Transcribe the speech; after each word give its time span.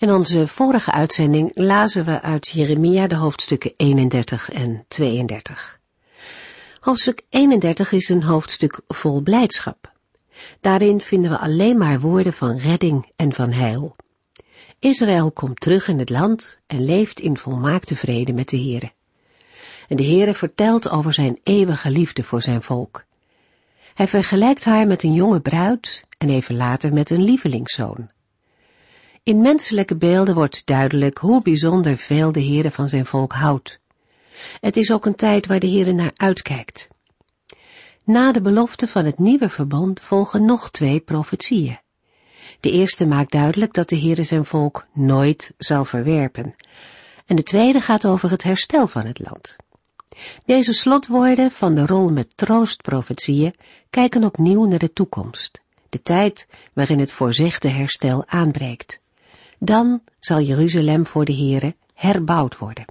In 0.00 0.12
onze 0.12 0.46
vorige 0.46 0.92
uitzending 0.92 1.50
lazen 1.54 2.04
we 2.04 2.20
uit 2.20 2.48
Jeremia 2.48 3.06
de 3.06 3.14
hoofdstukken 3.14 3.72
31 3.76 4.50
en 4.50 4.84
32. 4.88 5.80
Hoofdstuk 6.80 7.22
31 7.28 7.92
is 7.92 8.08
een 8.08 8.22
hoofdstuk 8.22 8.80
vol 8.88 9.20
blijdschap. 9.20 9.92
Daarin 10.60 11.00
vinden 11.00 11.30
we 11.30 11.38
alleen 11.38 11.78
maar 11.78 12.00
woorden 12.00 12.32
van 12.32 12.56
redding 12.56 13.12
en 13.16 13.32
van 13.32 13.52
heil. 13.52 13.96
Israël 14.78 15.32
komt 15.32 15.60
terug 15.60 15.88
in 15.88 15.98
het 15.98 16.10
land 16.10 16.60
en 16.66 16.84
leeft 16.84 17.20
in 17.20 17.38
volmaakte 17.38 17.96
vrede 17.96 18.32
met 18.32 18.48
de 18.48 18.58
Heere. 18.58 18.92
En 19.88 19.96
de 19.96 20.04
Heere 20.04 20.34
vertelt 20.34 20.88
over 20.88 21.12
zijn 21.12 21.40
eeuwige 21.42 21.90
liefde 21.90 22.22
voor 22.22 22.42
zijn 22.42 22.62
volk. 22.62 23.04
Hij 23.94 24.08
vergelijkt 24.08 24.64
haar 24.64 24.86
met 24.86 25.02
een 25.02 25.14
jonge 25.14 25.40
bruid 25.40 26.04
en 26.18 26.30
even 26.30 26.56
later 26.56 26.92
met 26.92 27.10
een 27.10 27.24
lievelingszoon. 27.24 28.10
In 29.22 29.40
menselijke 29.40 29.96
beelden 29.96 30.34
wordt 30.34 30.66
duidelijk 30.66 31.18
hoe 31.18 31.42
bijzonder 31.42 31.96
veel 31.96 32.32
de 32.32 32.44
Heere 32.44 32.70
van 32.70 32.88
zijn 32.88 33.06
volk 33.06 33.32
houdt. 33.32 33.80
Het 34.60 34.76
is 34.76 34.90
ook 34.90 35.06
een 35.06 35.14
tijd 35.14 35.46
waar 35.46 35.60
de 35.60 35.68
Heere 35.68 35.92
naar 35.92 36.12
uitkijkt. 36.16 36.88
Na 38.04 38.32
de 38.32 38.40
belofte 38.40 38.86
van 38.86 39.04
het 39.04 39.18
nieuwe 39.18 39.48
verbond 39.48 40.00
volgen 40.00 40.44
nog 40.44 40.70
twee 40.70 41.00
profetieën. 41.00 41.78
De 42.60 42.70
eerste 42.70 43.06
maakt 43.06 43.32
duidelijk 43.32 43.72
dat 43.72 43.88
de 43.88 43.98
Heere 43.98 44.24
zijn 44.24 44.44
volk 44.44 44.86
nooit 44.92 45.52
zal 45.58 45.84
verwerpen. 45.84 46.54
En 47.26 47.36
de 47.36 47.42
tweede 47.42 47.80
gaat 47.80 48.06
over 48.06 48.30
het 48.30 48.42
herstel 48.42 48.86
van 48.86 49.06
het 49.06 49.18
land. 49.18 49.56
Deze 50.44 50.72
slotwoorden 50.72 51.50
van 51.50 51.74
de 51.74 51.86
rol 51.86 52.10
met 52.10 52.36
troostprofetieën 52.36 53.54
kijken 53.90 54.24
opnieuw 54.24 54.64
naar 54.64 54.78
de 54.78 54.92
toekomst, 54.92 55.62
de 55.88 56.02
tijd 56.02 56.48
waarin 56.72 56.98
het 56.98 57.12
voorzegde 57.12 57.68
herstel 57.68 58.26
aanbreekt. 58.26 58.99
Dan 59.62 60.02
zal 60.18 60.40
Jeruzalem 60.40 61.06
voor 61.06 61.24
de 61.24 61.34
Heere 61.34 61.74
herbouwd 61.94 62.58
worden. 62.58 62.84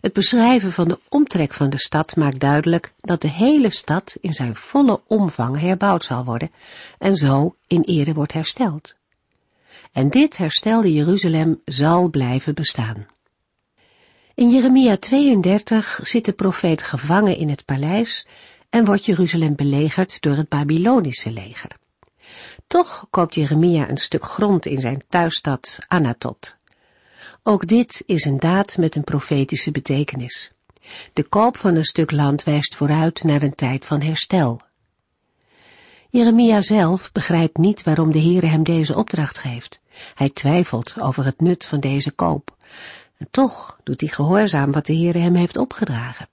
Het 0.00 0.12
beschrijven 0.12 0.72
van 0.72 0.88
de 0.88 0.98
omtrek 1.08 1.52
van 1.52 1.70
de 1.70 1.78
stad 1.78 2.16
maakt 2.16 2.40
duidelijk 2.40 2.92
dat 3.00 3.22
de 3.22 3.30
hele 3.30 3.70
stad 3.70 4.16
in 4.20 4.32
zijn 4.32 4.54
volle 4.54 5.00
omvang 5.06 5.60
herbouwd 5.60 6.04
zal 6.04 6.24
worden 6.24 6.50
en 6.98 7.16
zo 7.16 7.56
in 7.66 7.82
ere 7.82 8.14
wordt 8.14 8.32
hersteld. 8.32 8.94
En 9.92 10.10
dit 10.10 10.36
herstelde 10.36 10.92
Jeruzalem 10.92 11.60
zal 11.64 12.08
blijven 12.10 12.54
bestaan. 12.54 13.06
In 14.34 14.50
Jeremia 14.50 14.96
32 14.96 16.00
zit 16.02 16.24
de 16.24 16.32
profeet 16.32 16.82
gevangen 16.82 17.36
in 17.36 17.48
het 17.48 17.64
paleis 17.64 18.26
en 18.70 18.84
wordt 18.84 19.04
Jeruzalem 19.04 19.54
belegerd 19.54 20.20
door 20.20 20.36
het 20.36 20.48
Babylonische 20.48 21.30
leger. 21.30 21.70
Toch 22.66 23.06
koopt 23.10 23.34
Jeremia 23.34 23.88
een 23.88 23.96
stuk 23.96 24.24
grond 24.24 24.66
in 24.66 24.80
zijn 24.80 25.02
thuisstad 25.08 25.78
Anatot. 25.86 26.56
Ook 27.42 27.66
dit 27.66 28.02
is 28.06 28.24
een 28.24 28.38
daad 28.38 28.76
met 28.76 28.96
een 28.96 29.04
profetische 29.04 29.70
betekenis. 29.70 30.52
De 31.12 31.22
koop 31.22 31.56
van 31.56 31.74
een 31.74 31.84
stuk 31.84 32.10
land 32.10 32.44
wijst 32.44 32.76
vooruit 32.76 33.22
naar 33.22 33.42
een 33.42 33.54
tijd 33.54 33.84
van 33.84 34.02
herstel. 34.02 34.60
Jeremia 36.10 36.60
zelf 36.60 37.12
begrijpt 37.12 37.56
niet 37.56 37.82
waarom 37.82 38.12
de 38.12 38.20
Heere 38.20 38.46
hem 38.46 38.62
deze 38.62 38.94
opdracht 38.94 39.38
geeft. 39.38 39.80
Hij 40.14 40.30
twijfelt 40.30 41.00
over 41.00 41.24
het 41.24 41.40
nut 41.40 41.66
van 41.66 41.80
deze 41.80 42.10
koop. 42.10 42.56
En 43.16 43.28
toch 43.30 43.78
doet 43.82 44.00
hij 44.00 44.10
gehoorzaam 44.10 44.72
wat 44.72 44.86
de 44.86 44.96
Heere 44.96 45.18
hem 45.18 45.34
heeft 45.34 45.56
opgedragen. 45.56 46.28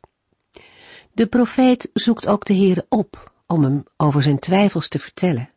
De 1.11 1.25
profeet 1.25 1.89
zoekt 1.93 2.27
ook 2.27 2.45
de 2.45 2.55
Heere 2.55 2.85
op 2.89 3.31
om 3.47 3.63
hem 3.63 3.83
over 3.97 4.21
zijn 4.21 4.39
twijfels 4.39 4.87
te 4.87 4.99
vertellen 4.99 5.52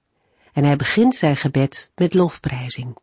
en 0.56 0.65
hij 0.65 0.77
begint 0.77 1.15
zijn 1.15 1.37
gebed 1.37 1.91
met 1.94 2.15
lofprijzing. 2.15 2.97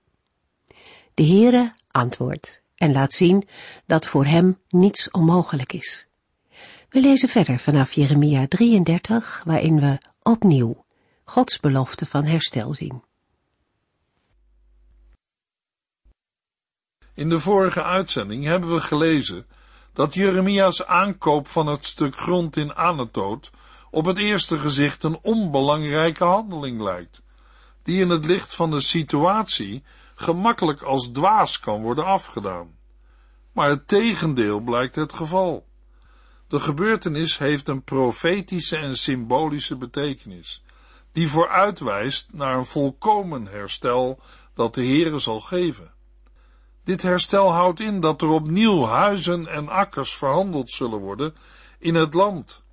De 1.14 1.26
Heere 1.26 1.74
antwoordt 1.92 2.62
en 2.76 2.92
laat 2.92 3.14
zien 3.14 3.48
dat 3.86 4.08
voor 4.08 4.26
hem 4.26 4.60
niets 4.70 5.12
onmogelijk 5.12 5.74
is. 5.74 6.08
We 6.90 7.00
lezen 7.00 7.30
verder 7.30 7.60
vanaf 7.60 7.94
Jeremia 7.94 8.48
33, 8.48 9.42
waarin 9.46 9.80
we 9.80 9.98
opnieuw 10.22 10.86
Gods 11.24 11.60
belofte 11.60 12.06
van 12.06 12.26
herstel 12.26 12.74
zien. 12.74 13.04
In 17.14 17.30
de 17.30 17.40
vorige 17.40 17.84
uitzending 17.84 18.44
hebben 18.44 18.74
we 18.74 18.80
gelezen 18.80 19.46
dat 19.94 20.14
Jeremia's 20.14 20.84
aankoop 20.84 21.48
van 21.48 21.68
het 21.68 21.86
stuk 21.86 22.16
grond 22.16 22.58
in 22.58 22.76
Anatoot 22.76 23.52
op 23.92 24.06
het 24.06 24.18
eerste 24.18 24.58
gezicht 24.58 25.04
een 25.04 25.20
onbelangrijke 25.22 26.24
handeling 26.24 26.82
lijkt 26.82 27.23
die 27.84 28.02
in 28.02 28.10
het 28.10 28.26
licht 28.26 28.56
van 28.56 28.72
de 28.72 28.82
situatie 28.82 29.84
gemakkelijk 30.16 30.82
als 30.82 31.08
dwaas 31.08 31.60
kan 31.60 31.82
worden 31.82 32.06
afgedaan. 32.06 32.78
Maar 33.52 33.70
het 33.70 33.88
tegendeel 33.88 34.60
blijkt 34.60 34.96
het 34.96 35.14
geval. 35.14 35.66
De 36.48 36.60
gebeurtenis 36.60 37.38
heeft 37.38 37.68
een 37.68 37.84
profetische 37.84 38.78
en 38.78 38.96
symbolische 38.96 39.76
betekenis, 39.76 40.64
die 41.12 41.28
vooruitwijst 41.28 42.30
naar 42.32 42.58
een 42.58 42.66
volkomen 42.66 43.48
herstel 43.48 44.20
dat 44.54 44.74
de 44.74 44.86
Heere 44.86 45.20
zal 45.20 45.40
geven. 45.40 45.92
Dit 46.84 47.02
herstel 47.02 47.52
houdt 47.52 47.80
in 47.80 48.00
dat 48.00 48.22
er 48.22 48.30
opnieuw 48.30 48.86
huizen 48.86 49.48
en 49.48 49.68
akkers 49.68 50.16
verhandeld 50.16 50.70
zullen 50.70 51.00
worden 51.00 51.36
in 51.80 51.96
het 51.96 52.14
land, 52.14 52.64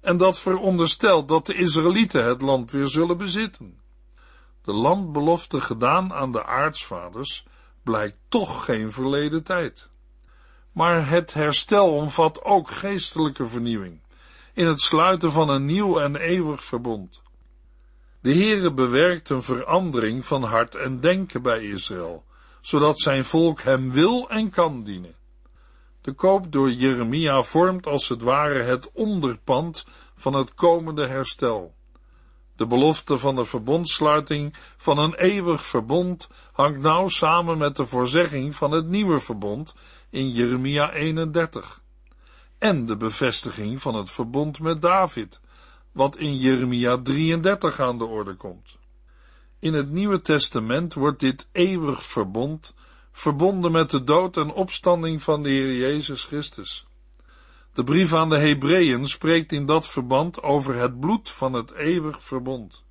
en 0.00 0.16
dat 0.16 0.38
veronderstelt 0.38 1.28
dat 1.28 1.46
de 1.46 1.54
Israëlieten 1.54 2.24
het 2.24 2.42
land 2.42 2.70
weer 2.70 2.88
zullen 2.88 3.16
bezitten 3.16 3.84
de 4.66 4.72
landbelofte 4.72 5.60
gedaan 5.60 6.12
aan 6.12 6.32
de 6.32 6.44
aartsvaders, 6.44 7.46
blijkt 7.82 8.18
toch 8.28 8.64
geen 8.64 8.92
verleden 8.92 9.42
tijd. 9.42 9.88
Maar 10.72 11.08
het 11.08 11.34
herstel 11.34 11.94
omvat 11.94 12.44
ook 12.44 12.70
geestelijke 12.70 13.46
vernieuwing, 13.46 14.00
in 14.52 14.66
het 14.66 14.80
sluiten 14.80 15.32
van 15.32 15.48
een 15.48 15.64
nieuw 15.64 15.98
en 15.98 16.16
eeuwig 16.16 16.64
verbond. 16.64 17.22
De 18.20 18.34
Heere 18.34 18.72
bewerkt 18.72 19.28
een 19.28 19.42
verandering 19.42 20.24
van 20.24 20.42
hart 20.42 20.74
en 20.74 21.00
denken 21.00 21.42
bij 21.42 21.62
Israël, 21.62 22.24
zodat 22.60 22.98
zijn 22.98 23.24
volk 23.24 23.60
hem 23.60 23.92
wil 23.92 24.30
en 24.30 24.50
kan 24.50 24.82
dienen. 24.82 25.14
De 26.00 26.12
koop 26.12 26.52
door 26.52 26.70
Jeremia 26.70 27.42
vormt 27.42 27.86
als 27.86 28.08
het 28.08 28.22
ware 28.22 28.62
het 28.62 28.90
onderpand 28.92 29.86
van 30.14 30.32
het 30.32 30.54
komende 30.54 31.06
herstel. 31.06 31.75
De 32.56 32.66
belofte 32.66 33.18
van 33.18 33.34
de 33.36 33.44
verbondsluiting 33.44 34.54
van 34.76 34.98
een 34.98 35.14
eeuwig 35.14 35.64
verbond 35.64 36.28
hangt 36.52 36.78
nauw 36.78 37.08
samen 37.08 37.58
met 37.58 37.76
de 37.76 37.84
voorzegging 37.84 38.54
van 38.54 38.70
het 38.70 38.86
nieuwe 38.86 39.20
verbond 39.20 39.74
in 40.10 40.30
Jeremia 40.30 40.92
31 40.92 41.80
en 42.58 42.86
de 42.86 42.96
bevestiging 42.96 43.82
van 43.82 43.94
het 43.94 44.10
verbond 44.10 44.60
met 44.60 44.82
David, 44.82 45.40
wat 45.92 46.16
in 46.16 46.36
Jeremia 46.36 46.98
33 47.02 47.80
aan 47.80 47.98
de 47.98 48.04
orde 48.04 48.34
komt. 48.34 48.76
In 49.58 49.74
het 49.74 49.90
Nieuwe 49.90 50.20
Testament 50.20 50.94
wordt 50.94 51.20
dit 51.20 51.48
eeuwig 51.52 52.04
verbond 52.04 52.74
verbonden 53.12 53.72
met 53.72 53.90
de 53.90 54.04
dood 54.04 54.36
en 54.36 54.52
opstanding 54.52 55.22
van 55.22 55.42
de 55.42 55.48
Heer 55.48 55.76
Jezus 55.76 56.24
Christus. 56.24 56.85
De 57.76 57.84
brief 57.84 58.14
aan 58.14 58.28
de 58.28 58.38
Hebreeën 58.38 59.06
spreekt 59.06 59.52
in 59.52 59.66
dat 59.66 59.88
verband 59.88 60.42
over 60.42 60.74
het 60.74 61.00
bloed 61.00 61.30
van 61.30 61.52
het 61.52 61.72
eeuwig 61.72 62.24
verbond. 62.24 62.84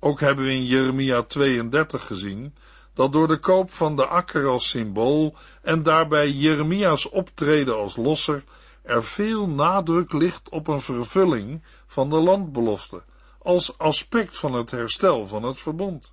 Ook 0.00 0.20
hebben 0.20 0.44
we 0.44 0.52
in 0.52 0.66
Jeremia 0.66 1.22
32 1.22 2.06
gezien 2.06 2.54
dat 2.94 3.12
door 3.12 3.28
de 3.28 3.38
koop 3.38 3.72
van 3.72 3.96
de 3.96 4.06
akker 4.06 4.46
als 4.46 4.68
symbool 4.68 5.36
en 5.62 5.82
daarbij 5.82 6.30
Jeremia's 6.30 7.10
optreden 7.10 7.76
als 7.76 7.96
losser 7.96 8.44
er 8.82 9.04
veel 9.04 9.48
nadruk 9.48 10.12
ligt 10.12 10.48
op 10.48 10.68
een 10.68 10.80
vervulling 10.80 11.62
van 11.86 12.10
de 12.10 12.16
landbelofte 12.16 13.02
als 13.38 13.78
aspect 13.78 14.38
van 14.38 14.52
het 14.52 14.70
herstel 14.70 15.26
van 15.26 15.42
het 15.42 15.58
verbond. 15.58 16.12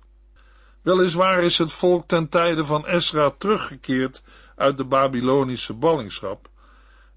Weliswaar 0.82 1.42
is 1.42 1.58
het 1.58 1.72
volk 1.72 2.06
ten 2.06 2.28
tijde 2.28 2.64
van 2.64 2.86
Esra 2.86 3.30
teruggekeerd 3.38 4.22
uit 4.56 4.76
de 4.76 4.84
Babylonische 4.84 5.74
ballingschap, 5.74 6.48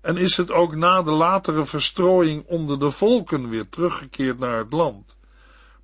en 0.01 0.17
is 0.17 0.37
het 0.37 0.51
ook 0.51 0.75
na 0.75 1.01
de 1.01 1.11
latere 1.11 1.65
verstrooiing 1.65 2.45
onder 2.47 2.79
de 2.79 2.91
volken 2.91 3.49
weer 3.49 3.69
teruggekeerd 3.69 4.39
naar 4.39 4.57
het 4.57 4.73
land. 4.73 5.17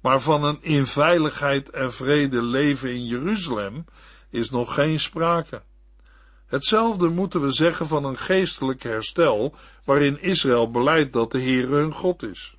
Maar 0.01 0.21
van 0.21 0.43
een 0.43 0.57
in 0.61 0.85
veiligheid 0.85 1.69
en 1.69 1.93
vrede 1.93 2.41
leven 2.41 2.89
in 2.89 3.05
Jeruzalem 3.05 3.85
is 4.29 4.49
nog 4.49 4.73
geen 4.73 4.99
sprake. 4.99 5.61
Hetzelfde 6.45 7.09
moeten 7.09 7.41
we 7.41 7.51
zeggen 7.51 7.87
van 7.87 8.03
een 8.03 8.17
geestelijk 8.17 8.83
herstel, 8.83 9.55
waarin 9.83 10.21
Israël 10.21 10.71
beleidt 10.71 11.13
dat 11.13 11.31
de 11.31 11.41
Heere 11.41 11.75
hun 11.75 11.93
God 11.93 12.23
is. 12.23 12.57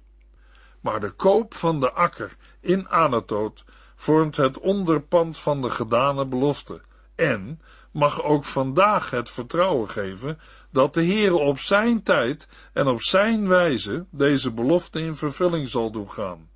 Maar 0.81 1.01
de 1.01 1.11
koop 1.11 1.55
van 1.55 1.81
de 1.81 1.93
akker 1.93 2.37
in 2.61 2.89
Anatoot 2.89 3.65
vormt 3.97 4.37
het 4.37 4.59
onderpand 4.59 5.39
van 5.39 5.63
de 5.63 5.71
gedane 5.71 6.27
belofte 6.27 6.81
en 7.15 7.61
mag 7.91 8.23
ook 8.23 8.45
vandaag 8.45 9.11
het 9.11 9.31
vertrouwen 9.31 9.89
geven 9.89 10.39
dat 10.71 10.95
de 10.95 11.05
Heere 11.05 11.37
op 11.37 11.59
zijn 11.59 12.03
tijd 12.03 12.49
en 12.73 12.87
op 12.87 13.03
zijn 13.03 13.49
wijze 13.49 14.07
deze 14.11 14.53
belofte 14.53 15.01
in 15.01 15.15
vervulling 15.15 15.69
zal 15.69 15.91
doen 15.91 16.11
gaan. 16.11 16.49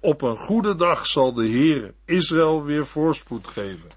Op 0.00 0.22
een 0.22 0.36
goede 0.36 0.74
dag 0.74 1.06
zal 1.06 1.32
de 1.32 1.48
Heere 1.48 1.94
Israël 2.04 2.64
weer 2.64 2.86
voorspoed 2.86 3.48
geven. 3.48 3.90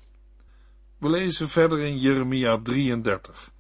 We 0.98 1.10
lezen 1.10 1.50
verder 1.50 1.80
in 1.80 1.98
Jeremia 1.98 2.60
33, 2.64 3.52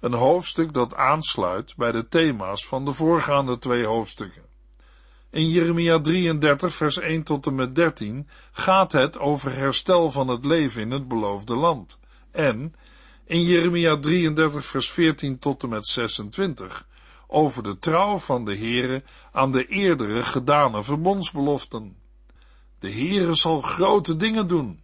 een 0.00 0.12
hoofdstuk 0.12 0.72
dat 0.72 0.94
aansluit 0.94 1.76
bij 1.76 1.92
de 1.92 2.08
thema's 2.08 2.66
van 2.66 2.84
de 2.84 2.92
voorgaande 2.92 3.58
twee 3.58 3.84
hoofdstukken. 3.84 4.42
In 5.30 5.48
Jeremia 5.48 6.00
33, 6.00 6.74
vers 6.74 6.98
1 6.98 7.22
tot 7.22 7.46
en 7.46 7.54
met 7.54 7.74
13 7.74 8.28
gaat 8.52 8.92
het 8.92 9.18
over 9.18 9.54
herstel 9.54 10.10
van 10.10 10.28
het 10.28 10.44
leven 10.44 10.82
in 10.82 10.90
het 10.90 11.08
beloofde 11.08 11.56
land. 11.56 11.98
En 12.38 12.74
in 13.24 13.42
Jeremia 13.42 13.96
33, 13.96 14.64
vers 14.64 14.90
14 14.90 15.38
tot 15.38 15.62
en 15.62 15.68
met 15.68 15.86
26 15.86 16.86
over 17.26 17.62
de 17.62 17.78
trouw 17.78 18.18
van 18.18 18.44
de 18.44 18.56
Heere 18.56 19.02
aan 19.32 19.52
de 19.52 19.66
eerdere 19.66 20.22
gedane 20.22 20.82
verbondsbeloften. 20.82 21.96
De 22.78 22.90
Heere 22.90 23.34
zal 23.34 23.60
grote 23.60 24.16
dingen 24.16 24.48
doen. 24.48 24.82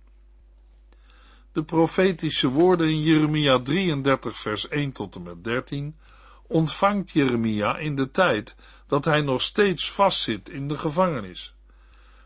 De 1.52 1.64
profetische 1.64 2.48
woorden 2.48 2.88
in 2.88 3.02
Jeremia 3.02 3.58
33, 3.58 4.36
vers 4.38 4.68
1 4.68 4.92
tot 4.92 5.14
en 5.14 5.22
met 5.22 5.44
13 5.44 5.96
ontvangt 6.46 7.10
Jeremia 7.10 7.76
in 7.76 7.96
de 7.96 8.10
tijd 8.10 8.56
dat 8.86 9.04
hij 9.04 9.20
nog 9.20 9.42
steeds 9.42 9.90
vastzit 9.90 10.48
in 10.48 10.68
de 10.68 10.78
gevangenis, 10.78 11.54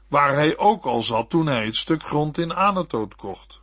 waar 0.06 0.34
hij 0.34 0.56
ook 0.58 0.84
al 0.84 1.02
zat 1.02 1.30
toen 1.30 1.46
hij 1.46 1.64
het 1.64 1.76
stuk 1.76 2.02
grond 2.02 2.38
in 2.38 2.54
Anatoot 2.54 3.14
kocht. 3.16 3.60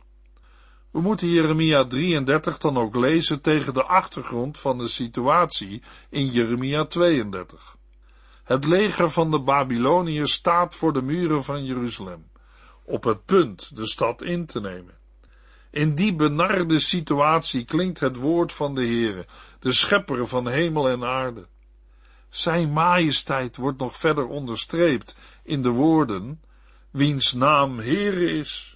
We 0.96 1.02
moeten 1.02 1.28
Jeremia 1.28 1.84
33 1.84 2.58
dan 2.58 2.76
ook 2.76 2.96
lezen 2.96 3.40
tegen 3.40 3.74
de 3.74 3.84
achtergrond 3.84 4.58
van 4.58 4.78
de 4.78 4.88
situatie 4.88 5.82
in 6.10 6.30
Jeremia 6.30 6.84
32. 6.84 7.76
Het 8.44 8.64
leger 8.66 9.10
van 9.10 9.30
de 9.30 9.40
Babyloniërs 9.40 10.32
staat 10.32 10.74
voor 10.74 10.92
de 10.92 11.02
muren 11.02 11.44
van 11.44 11.64
Jeruzalem, 11.64 12.30
op 12.84 13.04
het 13.04 13.24
punt 13.24 13.76
de 13.76 13.86
stad 13.86 14.22
in 14.22 14.46
te 14.46 14.60
nemen. 14.60 14.94
In 15.70 15.94
die 15.94 16.14
benarde 16.14 16.78
situatie 16.78 17.64
klinkt 17.64 18.00
het 18.00 18.16
woord 18.16 18.52
van 18.52 18.74
de 18.74 18.86
Heere, 18.86 19.26
de 19.60 19.72
schepper 19.72 20.26
van 20.26 20.48
hemel 20.48 20.88
en 20.88 21.04
aarde. 21.04 21.46
Zijn 22.28 22.72
majesteit 22.72 23.56
wordt 23.56 23.78
nog 23.78 23.96
verder 23.96 24.26
onderstreept 24.26 25.16
in 25.42 25.62
de 25.62 25.70
woorden, 25.70 26.40
wiens 26.90 27.32
naam 27.32 27.78
Heere 27.78 28.30
is. 28.30 28.75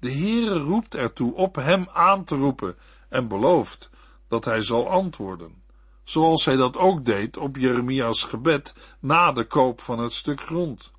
De 0.00 0.12
Heere 0.12 0.58
roept 0.58 0.94
ertoe 0.94 1.34
op 1.34 1.54
hem 1.54 1.88
aan 1.92 2.24
te 2.24 2.36
roepen 2.36 2.76
en 3.08 3.28
belooft 3.28 3.90
dat 4.28 4.44
hij 4.44 4.62
zal 4.62 4.90
antwoorden, 4.90 5.62
zoals 6.04 6.44
hij 6.44 6.56
dat 6.56 6.76
ook 6.76 7.04
deed 7.04 7.36
op 7.36 7.56
Jeremia's 7.56 8.22
gebed 8.22 8.74
na 9.00 9.32
de 9.32 9.44
koop 9.44 9.80
van 9.80 9.98
het 9.98 10.12
stuk 10.12 10.40
grond. 10.40 10.92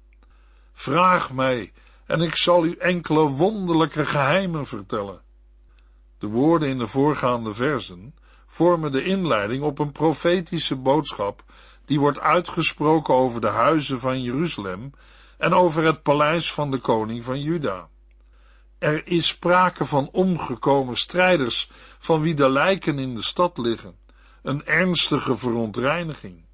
Vraag 0.73 1.31
mij 1.31 1.71
en 2.05 2.21
ik 2.21 2.35
zal 2.35 2.65
u 2.65 2.75
enkele 2.75 3.27
wonderlijke 3.27 4.05
geheimen 4.05 4.65
vertellen. 4.65 5.21
De 6.17 6.27
woorden 6.27 6.69
in 6.69 6.77
de 6.77 6.87
voorgaande 6.87 7.53
versen 7.53 8.15
vormen 8.45 8.91
de 8.91 9.03
inleiding 9.03 9.63
op 9.63 9.79
een 9.79 9.91
profetische 9.91 10.75
boodschap 10.75 11.43
die 11.85 11.99
wordt 11.99 12.19
uitgesproken 12.19 13.13
over 13.13 13.41
de 13.41 13.47
huizen 13.47 13.99
van 13.99 14.21
Jeruzalem 14.21 14.93
en 15.37 15.53
over 15.53 15.83
het 15.83 16.03
paleis 16.03 16.53
van 16.53 16.71
de 16.71 16.77
koning 16.77 17.23
van 17.23 17.41
Juda. 17.41 17.89
Er 18.79 19.07
is 19.07 19.27
sprake 19.27 19.85
van 19.85 20.09
omgekomen 20.11 20.95
strijders 20.95 21.69
van 21.99 22.21
wie 22.21 22.33
de 22.33 22.49
lijken 22.49 22.99
in 22.99 23.15
de 23.15 23.21
stad 23.21 23.57
liggen, 23.57 23.95
een 24.41 24.65
ernstige 24.65 25.37
verontreiniging. 25.37 26.45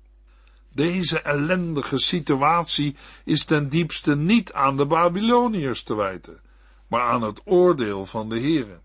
Deze 0.72 1.22
ellendige 1.22 1.98
situatie 1.98 2.96
is 3.24 3.46
ten 3.46 3.70
diepste 3.70 4.16
niet 4.16 4.54
aan 4.54 4.78
de 4.78 4.86
Babyloniërs 4.86 5.84
te 5.84 5.96
wijten, 5.96 6.42
maar 6.88 7.02
aan 7.02 7.22
het 7.22 7.42
oordeel 7.44 8.06
van 8.06 8.30
de 8.30 8.40
Heere. 8.40 8.80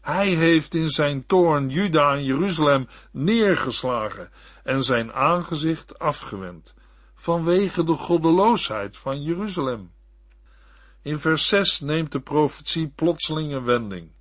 Hij 0.00 0.28
heeft 0.28 0.74
in 0.74 0.88
zijn 0.88 1.26
toorn 1.26 1.68
Juda 1.68 2.12
en 2.12 2.24
Jeruzalem 2.24 2.88
neergeslagen 3.10 4.30
en 4.62 4.82
zijn 4.84 5.12
aangezicht 5.12 5.98
afgewend, 5.98 6.74
vanwege 7.14 7.84
de 7.84 7.92
goddeloosheid 7.92 8.96
van 8.96 9.22
Jeruzalem. 9.22 9.94
In 11.06 11.18
vers 11.18 11.48
6 11.48 11.80
neemt 11.80 12.12
de 12.12 12.20
profetie 12.20 12.88
plotseling 12.88 13.52
een 13.52 13.64
wending. 13.64 14.12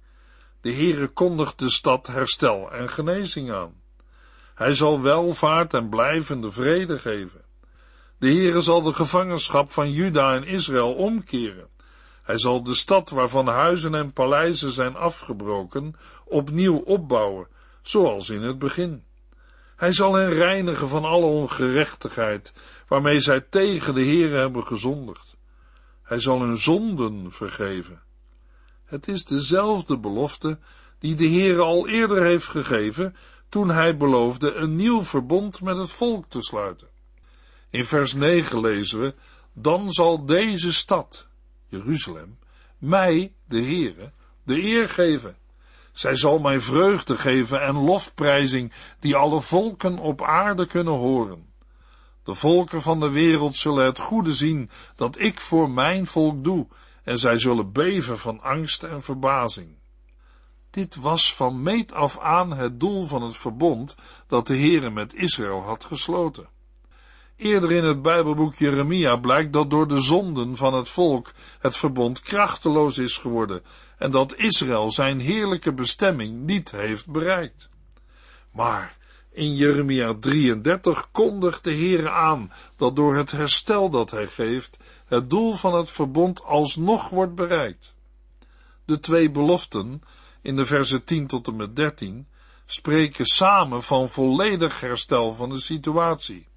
De 0.61 0.73
Heere 0.73 1.07
kondigt 1.07 1.59
de 1.59 1.69
stad 1.69 2.07
herstel 2.07 2.71
en 2.71 2.89
genezing 2.89 3.51
aan. 3.51 3.81
Hij 4.55 4.73
zal 4.73 5.01
welvaart 5.01 5.73
en 5.73 5.89
blijvende 5.89 6.51
vrede 6.51 6.99
geven. 6.99 7.41
De 8.17 8.27
Heere 8.27 8.61
zal 8.61 8.81
de 8.81 8.93
gevangenschap 8.93 9.71
van 9.71 9.91
Juda 9.91 10.35
en 10.35 10.43
Israël 10.43 10.93
omkeren. 10.93 11.67
Hij 12.23 12.37
zal 12.37 12.63
de 12.63 12.75
stad 12.75 13.09
waarvan 13.09 13.47
huizen 13.47 13.95
en 13.95 14.13
paleizen 14.13 14.71
zijn 14.71 14.95
afgebroken, 14.95 15.95
opnieuw 16.25 16.77
opbouwen, 16.77 17.47
zoals 17.81 18.29
in 18.29 18.41
het 18.41 18.59
begin. 18.59 19.03
Hij 19.75 19.93
zal 19.93 20.13
hen 20.13 20.29
reinigen 20.29 20.87
van 20.87 21.05
alle 21.05 21.25
ongerechtigheid, 21.25 22.53
waarmee 22.87 23.19
zij 23.19 23.41
tegen 23.41 23.93
de 23.93 24.03
Heere 24.03 24.37
hebben 24.37 24.63
gezondigd. 24.63 25.34
Hij 26.05 26.19
zal 26.19 26.41
hun 26.41 26.57
zonden 26.57 27.31
vergeven. 27.31 28.01
Het 28.85 29.07
is 29.07 29.25
dezelfde 29.25 29.99
belofte 29.99 30.59
die 30.99 31.15
de 31.15 31.27
Heere 31.27 31.61
al 31.61 31.87
eerder 31.87 32.23
heeft 32.23 32.47
gegeven, 32.47 33.15
toen 33.49 33.69
hij 33.69 33.97
beloofde 33.97 34.53
een 34.53 34.75
nieuw 34.75 35.03
verbond 35.03 35.61
met 35.61 35.77
het 35.77 35.91
volk 35.91 36.25
te 36.25 36.41
sluiten. 36.41 36.87
In 37.69 37.85
vers 37.85 38.13
9 38.13 38.59
lezen 38.59 38.99
we, 38.99 39.13
dan 39.53 39.91
zal 39.91 40.25
deze 40.25 40.73
stad, 40.73 41.27
Jeruzalem, 41.67 42.37
mij, 42.77 43.33
de 43.47 43.61
Heere, 43.61 44.11
de 44.43 44.63
eer 44.63 44.89
geven. 44.89 45.37
Zij 45.91 46.15
zal 46.15 46.39
mij 46.39 46.59
vreugde 46.59 47.17
geven 47.17 47.61
en 47.61 47.75
lofprijzing, 47.75 48.73
die 48.99 49.15
alle 49.15 49.41
volken 49.41 49.97
op 49.97 50.21
aarde 50.21 50.67
kunnen 50.67 50.93
horen. 50.93 51.53
De 52.25 52.33
volken 52.35 52.81
van 52.81 52.99
de 52.99 53.09
wereld 53.09 53.55
zullen 53.55 53.85
het 53.85 53.99
goede 53.99 54.33
zien 54.33 54.69
dat 54.95 55.19
ik 55.19 55.39
voor 55.39 55.69
mijn 55.69 56.05
volk 56.05 56.43
doe, 56.43 56.67
en 57.03 57.17
zij 57.17 57.39
zullen 57.39 57.71
beven 57.71 58.17
van 58.17 58.41
angst 58.41 58.83
en 58.83 59.01
verbazing. 59.01 59.77
Dit 60.69 60.95
was 60.95 61.35
van 61.35 61.61
meet 61.61 61.93
af 61.93 62.19
aan 62.19 62.53
het 62.53 62.79
doel 62.79 63.05
van 63.05 63.21
het 63.21 63.37
verbond 63.37 63.95
dat 64.27 64.47
de 64.47 64.57
Heere 64.57 64.89
met 64.89 65.13
Israël 65.13 65.61
had 65.61 65.83
gesloten. 65.85 66.47
Eerder 67.35 67.71
in 67.71 67.83
het 67.83 68.01
Bijbelboek 68.01 68.55
Jeremia 68.55 69.15
blijkt 69.15 69.53
dat 69.53 69.69
door 69.69 69.87
de 69.87 69.99
zonden 69.99 70.55
van 70.55 70.73
het 70.73 70.89
volk 70.89 71.31
het 71.59 71.77
verbond 71.77 72.19
krachteloos 72.19 72.97
is 72.97 73.17
geworden 73.17 73.63
en 73.97 74.11
dat 74.11 74.35
Israël 74.35 74.91
zijn 74.91 75.19
heerlijke 75.19 75.73
bestemming 75.73 76.45
niet 76.45 76.71
heeft 76.71 77.11
bereikt. 77.11 77.69
Maar 78.51 78.97
in 79.35 79.55
Jeremia 79.55 80.13
33 80.19 81.11
kondigt 81.11 81.63
de 81.63 81.75
Heere 81.75 82.09
aan 82.09 82.51
dat 82.77 82.95
door 82.95 83.17
het 83.17 83.31
herstel 83.31 83.89
dat 83.89 84.11
hij 84.11 84.27
geeft, 84.27 84.77
het 85.05 85.29
doel 85.29 85.53
van 85.53 85.73
het 85.73 85.89
verbond 85.91 86.43
alsnog 86.43 87.09
wordt 87.09 87.35
bereikt. 87.35 87.93
De 88.85 88.99
twee 88.99 89.31
beloften, 89.31 90.01
in 90.41 90.55
de 90.55 90.65
versen 90.65 91.03
10 91.03 91.27
tot 91.27 91.47
en 91.47 91.55
met 91.55 91.75
13, 91.75 92.27
spreken 92.65 93.25
samen 93.25 93.83
van 93.83 94.09
volledig 94.09 94.79
herstel 94.79 95.33
van 95.33 95.49
de 95.49 95.59
situatie. 95.59 96.47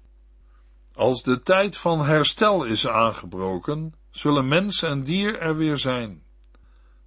Als 0.93 1.23
de 1.23 1.41
tijd 1.41 1.77
van 1.77 2.05
herstel 2.05 2.63
is 2.63 2.87
aangebroken, 2.87 3.95
zullen 4.11 4.47
mens 4.47 4.83
en 4.83 5.03
dier 5.03 5.39
er 5.39 5.55
weer 5.57 5.77
zijn. 5.77 6.23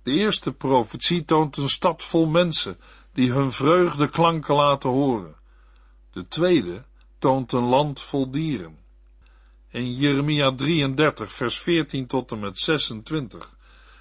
De 0.03 0.11
eerste 0.11 0.53
profetie 0.53 1.25
toont 1.25 1.57
een 1.57 1.69
stad 1.69 2.03
vol 2.03 2.27
mensen 2.27 2.79
die 3.13 3.33
hun 3.33 3.53
vreugde 3.53 4.09
klanken 4.09 4.55
laten 4.55 4.91
horen. 4.91 5.41
De 6.13 6.29
tweede 6.29 6.85
toont 7.19 7.53
een 7.53 7.65
land 7.65 8.01
vol 8.01 8.31
dieren. 8.31 8.79
In 9.69 9.95
Jeremia 9.95 10.55
33, 10.55 11.33
vers 11.33 11.59
14 11.59 12.07
tot 12.07 12.33
en 12.33 12.41
met 12.41 12.59
26 12.59 13.57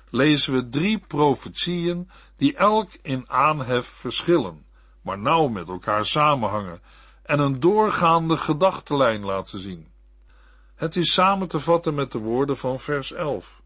lezen 0.10 0.54
we 0.54 0.70
drie 0.70 1.00
profetieën 1.00 2.10
die 2.36 2.56
elk 2.56 2.90
in 3.02 3.30
aanhef 3.30 3.88
verschillen, 3.88 4.66
maar 5.02 5.20
nauw 5.20 5.48
met 5.48 5.68
elkaar 5.68 6.06
samenhangen 6.06 6.82
en 7.24 7.40
een 7.40 7.60
doorgaande 7.60 8.38
gedachtenlijn 8.38 9.22
laten 9.22 9.60
zien. 9.60 9.88
Het 10.76 10.96
is 10.96 11.14
samen 11.14 11.48
te 11.48 11.60
vatten 11.60 11.94
met 11.94 12.12
de 12.12 12.20
woorden 12.20 12.58
van 12.58 12.80
vers 12.80 13.12
11. 13.12 13.62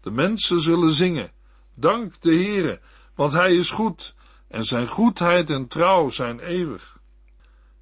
De 0.00 0.10
mensen 0.10 0.60
zullen 0.60 0.92
zingen, 0.92 1.32
dank 1.74 2.20
de 2.20 2.34
Heere, 2.34 2.80
want 3.14 3.32
hij 3.32 3.54
is 3.54 3.70
goed 3.70 4.14
en 4.48 4.64
zijn 4.64 4.88
goedheid 4.88 5.50
en 5.50 5.68
trouw 5.68 6.08
zijn 6.08 6.40
eeuwig. 6.40 6.99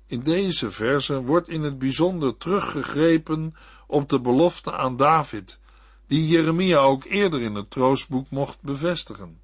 In 0.08 0.20
deze 0.20 0.70
verse 0.70 1.22
wordt 1.22 1.48
in 1.48 1.62
het 1.62 1.78
bijzonder 1.78 2.36
teruggegrepen 2.36 3.54
op 3.86 4.08
de 4.08 4.20
belofte 4.20 4.72
aan 4.72 4.96
David, 4.96 5.60
die 6.06 6.28
Jeremia 6.28 6.78
ook 6.78 7.04
eerder 7.04 7.40
in 7.40 7.54
het 7.54 7.70
troostboek 7.70 8.30
mocht 8.30 8.62
bevestigen. 8.62 9.40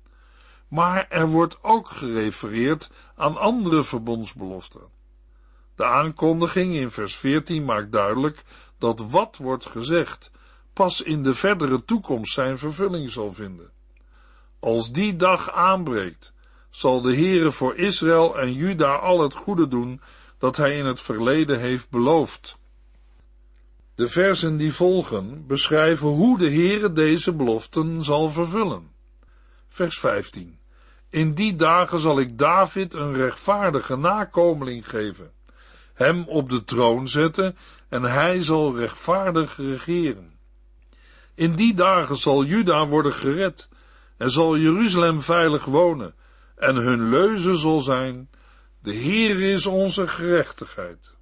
Maar 0.69 1.07
er 1.09 1.29
wordt 1.29 1.63
ook 1.63 1.89
gerefereerd 1.89 2.91
aan 3.17 3.37
andere 3.37 3.85
verbondsbeloften. 3.85 4.81
De 5.77 5.85
aankondiging 5.85 6.75
in 6.75 6.91
vers 6.91 7.17
14 7.17 7.65
maakt 7.65 7.93
duidelijk 7.93 8.45
dat 8.79 9.11
wat 9.11 9.37
wordt 9.37 9.67
gezegd 9.67 10.31
pas 10.73 11.03
in 11.03 11.23
de 11.23 11.35
verdere 11.35 11.85
toekomst 11.85 12.33
zijn 12.33 12.59
vervulling 12.59 13.11
zal 13.11 13.33
vinden. 13.33 13.71
Als 14.59 14.93
die 14.93 15.17
dag 15.17 15.51
aanbreekt, 15.51 16.33
zal 16.71 17.01
de 17.01 17.15
Heere 17.17 17.53
voor 17.53 17.77
Israël 17.77 18.39
en 18.39 18.53
Juda 18.53 18.95
al 18.95 19.21
het 19.23 19.35
goede 19.35 19.69
doen 19.69 20.01
dat 20.45 20.57
hij 20.57 20.77
in 20.77 20.87
het 20.87 21.01
verleden 21.01 21.61
heeft 21.61 21.91
beloofd. 21.91 22.57
De 23.95 24.09
versen 24.09 24.57
die 24.57 24.73
volgen 24.73 25.47
beschrijven 25.47 26.09
hoe 26.09 26.39
de 26.39 26.51
Heere 26.51 26.93
deze 26.93 27.33
beloften 27.33 28.03
zal 28.03 28.31
vervullen. 28.31 28.91
Vers 29.69 29.99
15. 29.99 30.59
In 31.11 31.35
die 31.35 31.57
dagen 31.57 31.99
zal 31.99 32.19
ik 32.19 32.39
David 32.39 32.95
een 32.95 33.13
rechtvaardige 33.13 33.97
nakomeling 33.97 34.89
geven, 34.89 35.31
hem 35.95 36.25
op 36.29 36.51
de 36.51 36.65
troon 36.65 37.09
zetten 37.09 37.57
en 37.89 38.03
hij 38.03 38.43
zal 38.43 38.77
rechtvaardig 38.77 39.57
regeren. 39.57 40.39
In 41.35 41.55
die 41.55 41.75
dagen 41.75 42.17
zal 42.17 42.45
Juda 42.45 42.87
worden 42.87 43.13
gered 43.13 43.69
en 44.17 44.31
zal 44.31 44.57
Jeruzalem 44.57 45.21
veilig 45.21 45.65
wonen 45.65 46.15
en 46.57 46.77
hun 46.77 47.09
leuze 47.09 47.57
zal 47.57 47.81
zijn, 47.81 48.29
de 48.85 48.93
Heer 48.93 49.41
is 49.41 49.67
onze 49.67 50.09
gerechtigheid. 50.09 51.15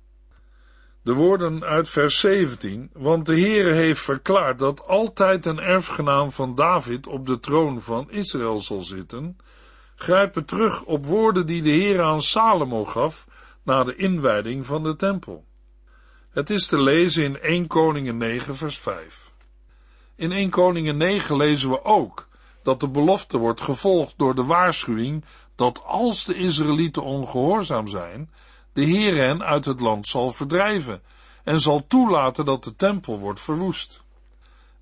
De 1.03 1.13
woorden 1.13 1.65
uit 1.65 1.89
vers 1.89 2.21
17, 2.21 2.91
want 2.93 3.27
de 3.27 3.41
Heere 3.41 3.73
heeft 3.73 4.01
verklaard 4.01 4.59
dat 4.59 4.87
altijd 4.87 5.47
een 5.47 5.61
erfgenaam 5.61 6.31
van 6.31 6.55
David 6.55 7.07
op 7.07 7.27
de 7.27 7.41
troon 7.41 7.81
van 7.81 8.11
Israël 8.11 8.61
zal 8.61 8.83
zitten, 8.83 9.37
grijpen 9.95 10.45
terug 10.45 10.83
op 10.83 11.07
woorden 11.07 11.47
die 11.47 11.63
de 11.63 11.71
Heer 11.71 12.03
aan 12.03 12.23
Salomo 12.23 12.85
gaf 12.85 13.27
na 13.63 13.85
de 13.85 13.97
inwijding 13.97 14.67
van 14.67 14.83
de 14.83 14.97
tempel. 14.97 15.45
Het 16.31 16.51
is 16.51 16.67
te 16.67 16.81
lezen 16.81 17.25
in 17.25 17.41
1 17.41 17.67
Koningen 17.67 18.17
9 18.17 18.57
vers 18.57 18.79
5. 18.79 19.33
In 20.17 20.33
1 20.33 20.51
Koningen 20.51 20.97
9 20.97 21.37
lezen 21.37 21.71
we 21.71 21.85
ook 21.85 22.29
dat 22.63 22.81
de 22.81 22.89
belofte 22.89 23.39
wordt 23.39 23.61
gevolgd 23.61 24.15
door 24.17 24.35
de 24.35 24.45
waarschuwing 24.45 25.25
dat 25.55 25.85
als 25.85 26.25
de 26.25 26.35
Israëlieten 26.35 27.03
ongehoorzaam 27.03 27.89
zijn, 27.89 28.31
de 28.73 28.83
Heer 28.83 29.17
hen 29.17 29.43
uit 29.43 29.65
het 29.65 29.81
land 29.81 30.07
zal 30.07 30.31
verdrijven 30.31 31.03
en 31.45 31.61
zal 31.61 31.87
toelaten 31.87 32.45
dat 32.45 32.65
de 32.65 32.75
tempel 32.75 33.19
wordt 33.19 33.41
verwoest. 33.41 34.03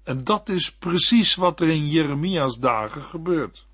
En 0.02 0.24
dat 0.24 0.48
is 0.48 0.72
precies 0.72 1.34
wat 1.34 1.60
er 1.60 1.68
in 1.68 1.88
Jeremia's 1.88 2.58
dagen 2.58 3.02
gebeurt. 3.02 3.66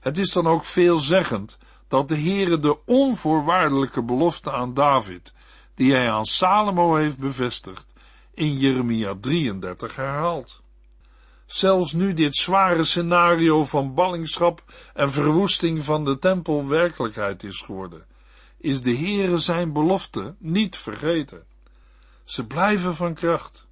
Het 0.00 0.18
is 0.18 0.32
dan 0.32 0.46
ook 0.46 0.64
veelzeggend 0.64 1.58
dat 1.88 2.08
de 2.08 2.18
Heere 2.18 2.58
de 2.58 2.78
onvoorwaardelijke 2.84 4.02
belofte 4.02 4.52
aan 4.52 4.74
David, 4.74 5.34
die 5.74 5.94
hij 5.94 6.10
aan 6.10 6.24
Salomo 6.24 6.94
heeft 6.94 7.18
bevestigd, 7.18 7.86
in 8.34 8.58
Jeremia 8.58 9.14
33 9.20 9.96
herhaalt. 9.96 10.60
Zelfs 11.50 11.92
nu 11.92 12.12
dit 12.12 12.34
zware 12.34 12.84
scenario 12.84 13.64
van 13.64 13.94
ballingschap 13.94 14.62
en 14.94 15.10
verwoesting 15.10 15.84
van 15.84 16.04
de 16.04 16.18
tempel 16.18 16.66
werkelijkheid 16.66 17.42
is 17.42 17.60
geworden, 17.60 18.06
is 18.56 18.82
de 18.82 18.96
Heere 18.96 19.36
zijn 19.36 19.72
belofte 19.72 20.34
niet 20.38 20.76
vergeten. 20.76 21.44
Ze 22.24 22.46
blijven 22.46 22.94
van 22.94 23.14
kracht. 23.14 23.66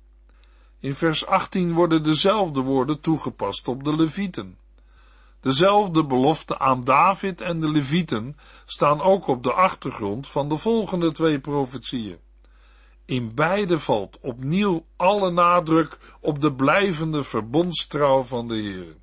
In 0.81 0.95
vers 0.95 1.27
18 1.27 1.73
worden 1.73 2.03
dezelfde 2.03 2.61
woorden 2.61 3.01
toegepast 3.01 3.69
op 3.69 3.85
de 3.85 3.97
Levieten. 3.97 4.59
Dezelfde 5.41 6.05
belofte 6.05 6.59
aan 6.59 6.85
David 6.85 7.41
en 7.41 7.61
de 7.61 7.69
Levieten 7.69 8.37
staan 8.67 9.01
ook 9.01 9.27
op 9.27 9.43
de 9.43 9.53
achtergrond 9.53 10.29
van 10.29 10.49
de 10.49 10.57
volgende 10.57 11.13
twee 11.13 11.39
profetieën. 11.39 12.19
In 13.09 13.35
beide 13.35 13.79
valt 13.79 14.19
opnieuw 14.21 14.87
alle 14.97 15.31
nadruk 15.31 15.99
op 16.21 16.41
de 16.41 16.53
blijvende 16.53 17.23
verbondstrouw 17.23 18.23
van 18.23 18.49
de 18.49 18.55
Heer. 18.55 18.97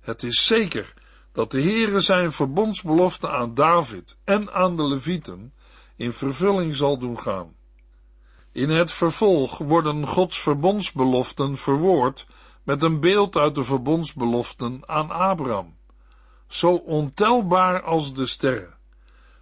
Het 0.00 0.22
is 0.22 0.46
zeker 0.46 0.94
dat 1.32 1.50
de 1.50 1.62
Heere 1.62 2.00
zijn 2.00 2.32
verbondsbelofte 2.32 3.28
aan 3.28 3.54
David 3.54 4.18
en 4.24 4.52
aan 4.52 4.76
de 4.76 4.82
Levieten 4.82 5.54
in 5.96 6.12
vervulling 6.12 6.76
zal 6.76 6.98
doen 6.98 7.18
gaan. 7.18 7.54
In 8.52 8.70
het 8.70 8.92
vervolg 8.92 9.58
worden 9.58 10.06
Gods 10.06 10.38
verbondsbeloften 10.38 11.56
verwoord 11.56 12.26
met 12.62 12.82
een 12.82 13.00
beeld 13.00 13.36
uit 13.36 13.54
de 13.54 13.64
verbondsbeloften 13.64 14.82
aan 14.86 15.10
Abraham. 15.10 15.76
Zo 16.48 16.74
ontelbaar 16.74 17.82
als 17.82 18.14
de 18.14 18.26
sterren, 18.26 18.76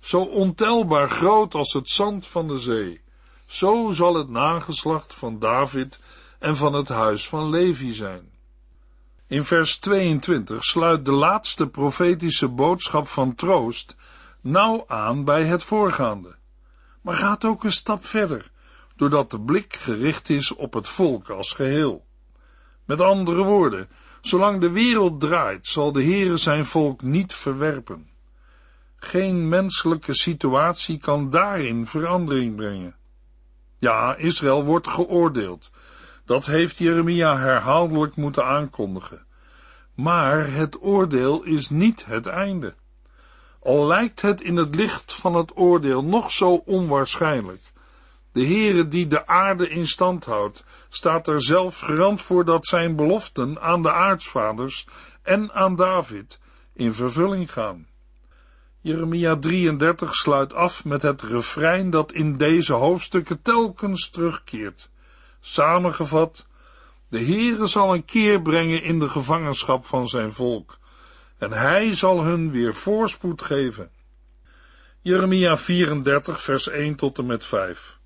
zo 0.00 0.22
ontelbaar 0.22 1.10
groot 1.10 1.54
als 1.54 1.72
het 1.72 1.90
zand 1.90 2.26
van 2.26 2.48
de 2.48 2.58
zee, 2.58 3.04
zo 3.46 3.90
zal 3.90 4.14
het 4.14 4.28
nageslacht 4.28 5.14
van 5.14 5.38
David 5.38 6.00
en 6.38 6.56
van 6.56 6.72
het 6.72 6.88
huis 6.88 7.28
van 7.28 7.50
Levi 7.50 7.94
zijn. 7.94 8.30
In 9.26 9.44
vers 9.44 9.76
22 9.78 10.64
sluit 10.64 11.04
de 11.04 11.12
laatste 11.12 11.68
profetische 11.68 12.48
boodschap 12.48 13.08
van 13.08 13.34
troost 13.34 13.96
nauw 14.40 14.84
aan 14.86 15.24
bij 15.24 15.44
het 15.44 15.62
voorgaande, 15.62 16.36
maar 17.00 17.14
gaat 17.14 17.44
ook 17.44 17.64
een 17.64 17.72
stap 17.72 18.04
verder, 18.04 18.50
doordat 18.96 19.30
de 19.30 19.40
blik 19.40 19.76
gericht 19.76 20.30
is 20.30 20.54
op 20.54 20.72
het 20.72 20.88
volk 20.88 21.28
als 21.30 21.52
geheel. 21.52 22.06
Met 22.84 23.00
andere 23.00 23.42
woorden, 23.42 23.88
zolang 24.20 24.60
de 24.60 24.70
wereld 24.70 25.20
draait, 25.20 25.66
zal 25.66 25.92
de 25.92 26.02
Heere 26.02 26.36
zijn 26.36 26.66
volk 26.66 27.02
niet 27.02 27.32
verwerpen. 27.32 28.08
Geen 28.96 29.48
menselijke 29.48 30.14
situatie 30.14 30.98
kan 30.98 31.30
daarin 31.30 31.86
verandering 31.86 32.56
brengen. 32.56 32.94
Ja, 33.78 34.14
Israël 34.14 34.64
wordt 34.64 34.88
geoordeeld. 34.88 35.70
Dat 36.24 36.46
heeft 36.46 36.78
Jeremia 36.78 37.38
herhaaldelijk 37.38 38.16
moeten 38.16 38.44
aankondigen. 38.44 39.24
Maar 39.94 40.52
het 40.52 40.82
oordeel 40.82 41.42
is 41.42 41.70
niet 41.70 42.04
het 42.06 42.26
einde. 42.26 42.74
Al 43.60 43.86
lijkt 43.86 44.20
het 44.20 44.40
in 44.40 44.56
het 44.56 44.74
licht 44.74 45.12
van 45.12 45.34
het 45.34 45.56
oordeel 45.56 46.04
nog 46.04 46.30
zo 46.30 46.54
onwaarschijnlijk, 46.54 47.60
de 48.32 48.44
Heere 48.44 48.88
die 48.88 49.06
de 49.06 49.26
aarde 49.26 49.68
in 49.68 49.86
stand 49.86 50.24
houdt, 50.24 50.64
staat 50.88 51.26
er 51.26 51.42
zelf 51.42 51.78
garant 51.78 52.22
voor 52.22 52.44
dat 52.44 52.66
zijn 52.66 52.96
beloften 52.96 53.60
aan 53.60 53.82
de 53.82 53.92
aartsvaders 53.92 54.86
en 55.22 55.52
aan 55.52 55.76
David 55.76 56.40
in 56.72 56.94
vervulling 56.94 57.52
gaan. 57.52 57.86
Jeremia 58.86 59.36
33 59.36 60.14
sluit 60.14 60.54
af 60.54 60.84
met 60.84 61.02
het 61.02 61.22
refrein 61.22 61.90
dat 61.90 62.12
in 62.12 62.36
deze 62.36 62.72
hoofdstukken 62.72 63.42
telkens 63.42 64.10
terugkeert. 64.10 64.88
Samengevat, 65.40 66.46
de 67.08 67.24
Heere 67.24 67.66
zal 67.66 67.94
een 67.94 68.04
keer 68.04 68.42
brengen 68.42 68.82
in 68.82 68.98
de 68.98 69.08
gevangenschap 69.08 69.86
van 69.86 70.08
zijn 70.08 70.32
volk, 70.32 70.78
en 71.38 71.52
hij 71.52 71.92
zal 71.92 72.24
hun 72.24 72.50
weer 72.50 72.74
voorspoed 72.74 73.42
geven. 73.42 73.90
Jeremia 75.00 75.56
34 75.56 76.42
vers 76.42 76.68
1 76.68 76.94
tot 76.94 77.18
en 77.18 77.26
met 77.26 77.44
5 77.44 77.98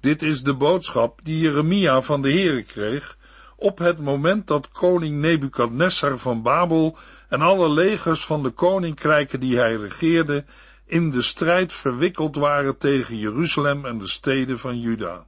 dit 0.00 0.22
is 0.22 0.42
de 0.42 0.54
boodschap 0.54 1.20
die 1.22 1.38
Jeremia 1.38 2.00
van 2.00 2.22
de 2.22 2.30
Heere 2.30 2.62
kreeg 2.62 3.16
op 3.56 3.78
het 3.78 3.98
moment 3.98 4.46
dat 4.46 4.68
koning 4.68 5.20
Nebukadnessar 5.20 6.18
van 6.18 6.42
Babel 6.42 6.96
en 7.28 7.40
alle 7.40 7.68
legers 7.68 8.24
van 8.24 8.42
de 8.42 8.50
koninkrijken 8.50 9.40
die 9.40 9.56
hij 9.56 9.74
regeerde 9.74 10.44
in 10.86 11.10
de 11.10 11.22
strijd 11.22 11.72
verwikkeld 11.72 12.36
waren 12.36 12.78
tegen 12.78 13.18
Jeruzalem 13.18 13.84
en 13.84 13.98
de 13.98 14.08
steden 14.08 14.58
van 14.58 14.80
Juda. 14.80 15.26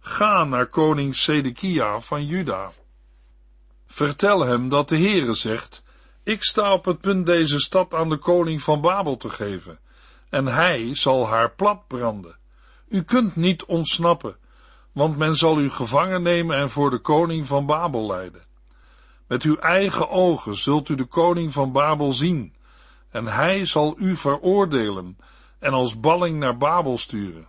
Ga 0.00 0.44
naar 0.44 0.66
koning 0.66 1.16
Sedekia 1.16 2.00
van 2.00 2.26
Juda. 2.26 2.70
Vertel 3.86 4.44
hem 4.44 4.68
dat 4.68 4.88
de 4.88 4.98
Heere 4.98 5.34
zegt, 5.34 5.82
ik 6.24 6.44
sta 6.44 6.72
op 6.72 6.84
het 6.84 7.00
punt 7.00 7.26
deze 7.26 7.58
stad 7.58 7.94
aan 7.94 8.08
de 8.08 8.18
koning 8.18 8.62
van 8.62 8.80
Babel 8.80 9.16
te 9.16 9.30
geven, 9.30 9.78
en 10.30 10.46
hij 10.46 10.94
zal 10.94 11.28
haar 11.28 11.50
plat 11.50 11.86
branden. 11.86 12.36
U 12.88 13.02
kunt 13.02 13.36
niet 13.36 13.64
ontsnappen, 13.64 14.36
want 14.92 15.16
men 15.16 15.34
zal 15.34 15.60
u 15.60 15.70
gevangen 15.70 16.22
nemen 16.22 16.56
en 16.56 16.70
voor 16.70 16.90
de 16.90 16.98
koning 16.98 17.46
van 17.46 17.66
Babel 17.66 18.06
leiden. 18.06 18.42
Met 19.26 19.42
uw 19.42 19.56
eigen 19.56 20.10
ogen 20.10 20.56
zult 20.56 20.88
u 20.88 20.94
de 20.94 21.04
koning 21.04 21.52
van 21.52 21.72
Babel 21.72 22.12
zien, 22.12 22.54
en 23.10 23.26
hij 23.26 23.66
zal 23.66 23.94
u 23.98 24.16
veroordelen 24.16 25.16
en 25.58 25.72
als 25.72 26.00
balling 26.00 26.38
naar 26.38 26.56
Babel 26.56 26.98
sturen. 26.98 27.48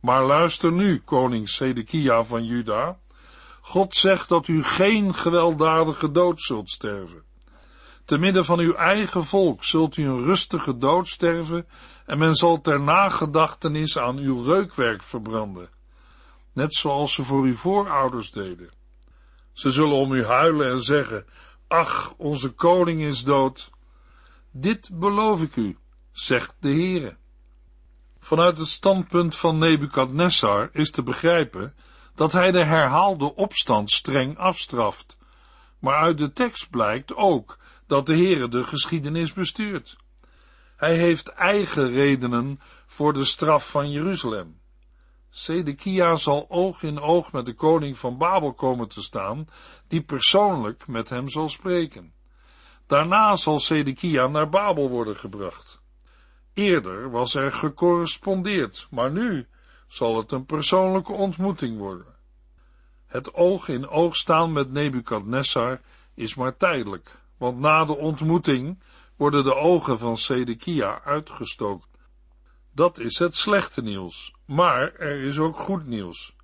Maar 0.00 0.24
luister 0.24 0.72
nu, 0.72 1.00
koning 1.00 1.48
Sedekia 1.48 2.24
van 2.24 2.44
Juda. 2.44 2.98
God 3.60 3.94
zegt 3.94 4.28
dat 4.28 4.48
u 4.48 4.64
geen 4.64 5.14
gewelddadige 5.14 6.10
dood 6.10 6.42
zult 6.42 6.70
sterven. 6.70 7.22
Te 8.04 8.18
midden 8.18 8.44
van 8.44 8.58
uw 8.58 8.74
eigen 8.74 9.24
volk 9.24 9.64
zult 9.64 9.96
u 9.96 10.04
een 10.04 10.24
rustige 10.24 10.78
dood 10.78 11.08
sterven 11.08 11.66
en 12.06 12.18
men 12.18 12.34
zal 12.34 12.60
ter 12.60 12.80
nagedachtenis 12.80 13.98
aan 13.98 14.16
uw 14.16 14.42
reukwerk 14.42 15.02
verbranden, 15.02 15.68
net 16.54 16.74
zoals 16.74 17.12
ze 17.12 17.22
voor 17.22 17.42
uw 17.42 17.54
voorouders 17.54 18.30
deden. 18.30 18.70
Ze 19.52 19.70
zullen 19.70 19.96
om 19.96 20.12
u 20.12 20.24
huilen 20.24 20.70
en 20.70 20.82
zeggen, 20.82 21.26
ach, 21.68 22.14
onze 22.16 22.50
koning 22.50 23.02
is 23.02 23.24
dood. 23.24 23.70
Dit 24.50 24.90
beloof 24.92 25.42
ik 25.42 25.56
u, 25.56 25.76
zegt 26.12 26.54
de 26.60 26.68
Heere. 26.68 27.16
Vanuit 28.18 28.58
het 28.58 28.66
standpunt 28.66 29.36
van 29.36 29.58
Nebukadnessar 29.58 30.68
is 30.72 30.90
te 30.90 31.02
begrijpen 31.02 31.74
dat 32.14 32.32
hij 32.32 32.50
de 32.50 32.64
herhaalde 32.64 33.34
opstand 33.34 33.90
streng 33.90 34.38
afstraft. 34.38 35.18
Maar 35.78 35.94
uit 35.94 36.18
de 36.18 36.32
tekst 36.32 36.70
blijkt 36.70 37.14
ook 37.14 37.58
dat 37.86 38.06
de 38.06 38.16
Heere 38.16 38.48
de 38.48 38.64
geschiedenis 38.64 39.32
bestuurt. 39.32 39.96
Hij 40.76 40.96
heeft 40.96 41.28
eigen 41.28 41.90
redenen 41.90 42.60
voor 42.86 43.12
de 43.12 43.24
straf 43.24 43.70
van 43.70 43.90
Jeruzalem. 43.90 44.60
Sedekia 45.36 46.16
zal 46.16 46.46
oog 46.48 46.82
in 46.82 47.00
oog 47.00 47.32
met 47.32 47.46
de 47.46 47.54
koning 47.54 47.98
van 47.98 48.18
Babel 48.18 48.52
komen 48.52 48.88
te 48.88 49.02
staan, 49.02 49.48
die 49.88 50.02
persoonlijk 50.02 50.86
met 50.86 51.08
hem 51.08 51.28
zal 51.28 51.48
spreken. 51.48 52.12
Daarna 52.86 53.36
zal 53.36 53.58
Sedekia 53.58 54.26
naar 54.26 54.48
Babel 54.48 54.88
worden 54.88 55.16
gebracht. 55.16 55.80
Eerder 56.52 57.10
was 57.10 57.34
er 57.34 57.52
gecorrespondeerd, 57.52 58.86
maar 58.90 59.10
nu 59.10 59.46
zal 59.86 60.16
het 60.16 60.32
een 60.32 60.46
persoonlijke 60.46 61.12
ontmoeting 61.12 61.78
worden. 61.78 62.14
Het 63.06 63.34
oog 63.34 63.68
in 63.68 63.88
oog 63.88 64.16
staan 64.16 64.52
met 64.52 64.72
Nebukadnessar 64.72 65.80
is 66.14 66.34
maar 66.34 66.56
tijdelijk, 66.56 67.18
want 67.38 67.58
na 67.58 67.84
de 67.84 67.96
ontmoeting 67.96 68.82
worden 69.16 69.44
de 69.44 69.54
ogen 69.54 69.98
van 69.98 70.16
Sedekia 70.16 71.00
uitgestoken. 71.04 71.93
Dat 72.74 72.98
is 72.98 73.18
het 73.18 73.34
slechte 73.34 73.82
nieuws, 73.82 74.34
maar 74.46 74.94
er 74.94 75.20
is 75.20 75.38
ook 75.38 75.56
goed 75.56 75.86
nieuws. 75.86 76.36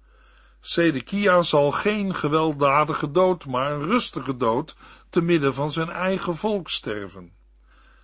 Sedekia 0.60 1.42
zal 1.42 1.70
geen 1.70 2.14
gewelddadige 2.14 3.10
dood, 3.10 3.46
maar 3.46 3.72
een 3.72 3.82
rustige 3.82 4.36
dood 4.36 4.76
te 5.08 5.20
midden 5.20 5.54
van 5.54 5.72
zijn 5.72 5.88
eigen 5.88 6.36
volk 6.36 6.68
sterven. 6.68 7.32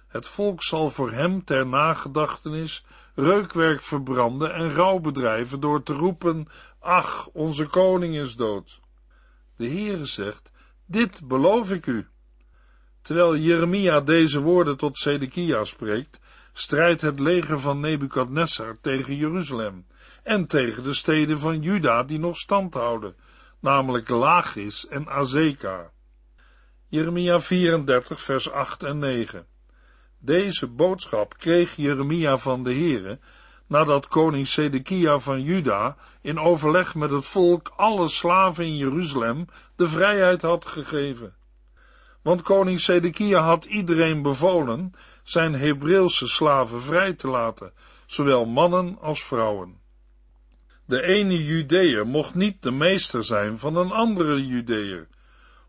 Het 0.08 0.26
volk 0.28 0.62
zal 0.62 0.90
voor 0.90 1.12
hem 1.12 1.44
ter 1.44 1.66
nagedachtenis 1.66 2.84
reukwerk 3.14 3.82
verbranden 3.82 4.54
en 4.54 4.74
rouw 4.74 4.98
bedrijven 4.98 5.60
door 5.60 5.82
te 5.82 5.92
roepen, 5.92 6.48
ach, 6.78 7.28
onze 7.32 7.66
koning 7.66 8.16
is 8.16 8.36
dood. 8.36 8.80
De 9.56 9.68
Heere 9.68 10.04
zegt, 10.04 10.52
dit 10.86 11.28
beloof 11.28 11.72
ik 11.72 11.86
u. 11.86 12.08
Terwijl 13.02 13.36
Jeremia 13.36 14.00
deze 14.00 14.40
woorden 14.40 14.76
tot 14.76 14.98
Sedekia 14.98 15.64
spreekt, 15.64 16.20
strijdt 16.58 17.00
het 17.00 17.18
leger 17.20 17.60
van 17.60 17.80
Nebukadnessar 17.80 18.76
tegen 18.80 19.16
Jeruzalem 19.16 19.86
en 20.22 20.46
tegen 20.46 20.82
de 20.82 20.94
steden 20.94 21.38
van 21.38 21.62
Juda 21.62 22.02
die 22.02 22.18
nog 22.18 22.36
stand 22.36 22.74
houden, 22.74 23.16
namelijk 23.60 24.08
Lachis 24.08 24.86
en 24.88 25.08
Azeka. 25.08 25.90
Jeremia 26.88 27.40
34 27.40 28.22
vers 28.22 28.50
8 28.50 28.82
en 28.82 28.98
9 28.98 29.46
Deze 30.18 30.66
boodschap 30.66 31.36
kreeg 31.36 31.76
Jeremia 31.76 32.38
van 32.38 32.62
de 32.62 32.72
Heere, 32.72 33.18
nadat 33.66 34.08
koning 34.08 34.46
Sedekia 34.46 35.18
van 35.18 35.42
Juda 35.42 35.96
in 36.20 36.38
overleg 36.38 36.94
met 36.94 37.10
het 37.10 37.24
volk 37.24 37.72
alle 37.76 38.08
slaven 38.08 38.64
in 38.64 38.76
Jeruzalem 38.76 39.46
de 39.76 39.88
vrijheid 39.88 40.42
had 40.42 40.66
gegeven. 40.66 41.34
Want 42.26 42.42
koning 42.42 42.80
Sedekia 42.80 43.40
had 43.40 43.64
iedereen 43.64 44.22
bevolen 44.22 44.92
zijn 45.22 45.54
Hebreeuwse 45.54 46.28
slaven 46.28 46.80
vrij 46.80 47.14
te 47.14 47.28
laten, 47.28 47.72
zowel 48.06 48.44
mannen 48.44 48.98
als 49.00 49.22
vrouwen. 49.22 49.80
De 50.84 51.02
ene 51.02 51.44
Judeër 51.44 52.06
mocht 52.06 52.34
niet 52.34 52.62
de 52.62 52.70
meester 52.70 53.24
zijn 53.24 53.58
van 53.58 53.76
een 53.76 53.90
andere 53.90 54.46
Judeër, 54.46 55.08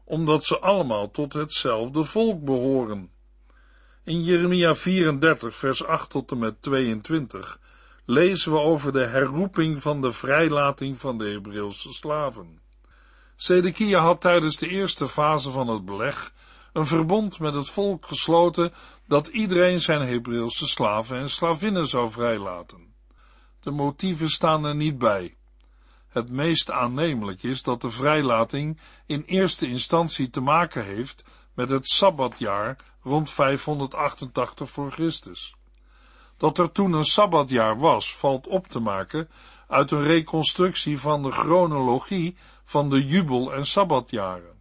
omdat 0.04 0.46
ze 0.46 0.60
allemaal 0.60 1.12
tot 1.12 1.34
hetzelfde 1.34 2.04
volk 2.04 2.44
behoren. 2.44 3.12
In 4.04 4.24
Jeremia 4.24 4.76
34, 4.76 5.56
vers 5.56 5.86
8 5.86 6.10
tot 6.10 6.32
en 6.32 6.38
met 6.38 6.62
22 6.62 7.60
lezen 8.06 8.52
we 8.52 8.60
over 8.60 8.92
de 8.92 9.06
herroeping 9.06 9.82
van 9.82 10.02
de 10.02 10.12
vrijlating 10.12 10.98
van 10.98 11.18
de 11.18 11.30
Hebreeuwse 11.30 11.94
slaven. 11.94 12.60
Sedekia 13.36 14.00
had 14.00 14.22
tijdens 14.22 14.58
de 14.58 14.68
eerste 14.68 15.08
fase 15.08 15.52
van 15.52 15.68
het 15.68 15.86
beleg 15.86 16.36
een 16.74 16.86
verbond 16.86 17.40
met 17.40 17.54
het 17.54 17.70
volk 17.70 18.06
gesloten 18.06 18.74
dat 19.08 19.28
iedereen 19.28 19.82
zijn 19.82 20.08
Hebreeuwse 20.08 20.68
slaven 20.68 21.18
en 21.18 21.30
slavinnen 21.30 21.88
zou 21.88 22.12
vrijlaten. 22.12 22.94
De 23.60 23.72
motieven 23.72 24.30
staan 24.30 24.66
er 24.66 24.76
niet 24.76 24.98
bij. 24.98 25.36
Het 26.08 26.30
meest 26.30 26.72
aannemelijk 26.72 27.44
is 27.44 27.64
dat 27.64 27.82
de 27.82 27.92
vrijlating 27.92 28.80
in 29.06 29.24
eerste 29.26 29.68
instantie 29.68 30.30
te 30.30 30.42
maken 30.42 30.86
heeft 30.86 31.24
met 31.54 31.70
het 31.70 31.90
Sabbatjaar 31.90 32.76
rond 33.04 33.32
588 33.32 34.70
voor 34.70 34.92
Christus. 34.92 35.56
Dat 36.38 36.58
er 36.58 36.72
toen 36.72 36.94
een 36.94 37.06
Sabbatjaar 37.06 37.78
was, 37.80 38.16
valt 38.16 38.48
op 38.48 38.68
te 38.68 38.80
maken 38.80 39.30
uit 39.68 39.92
een 39.92 40.04
reconstructie 40.04 41.00
van 41.00 41.24
de 41.24 41.32
chronologie 41.32 42.38
van 42.64 42.90
de 42.90 43.06
jubel- 43.06 43.54
en 43.54 43.66
Sabbatjaren. 43.66 44.57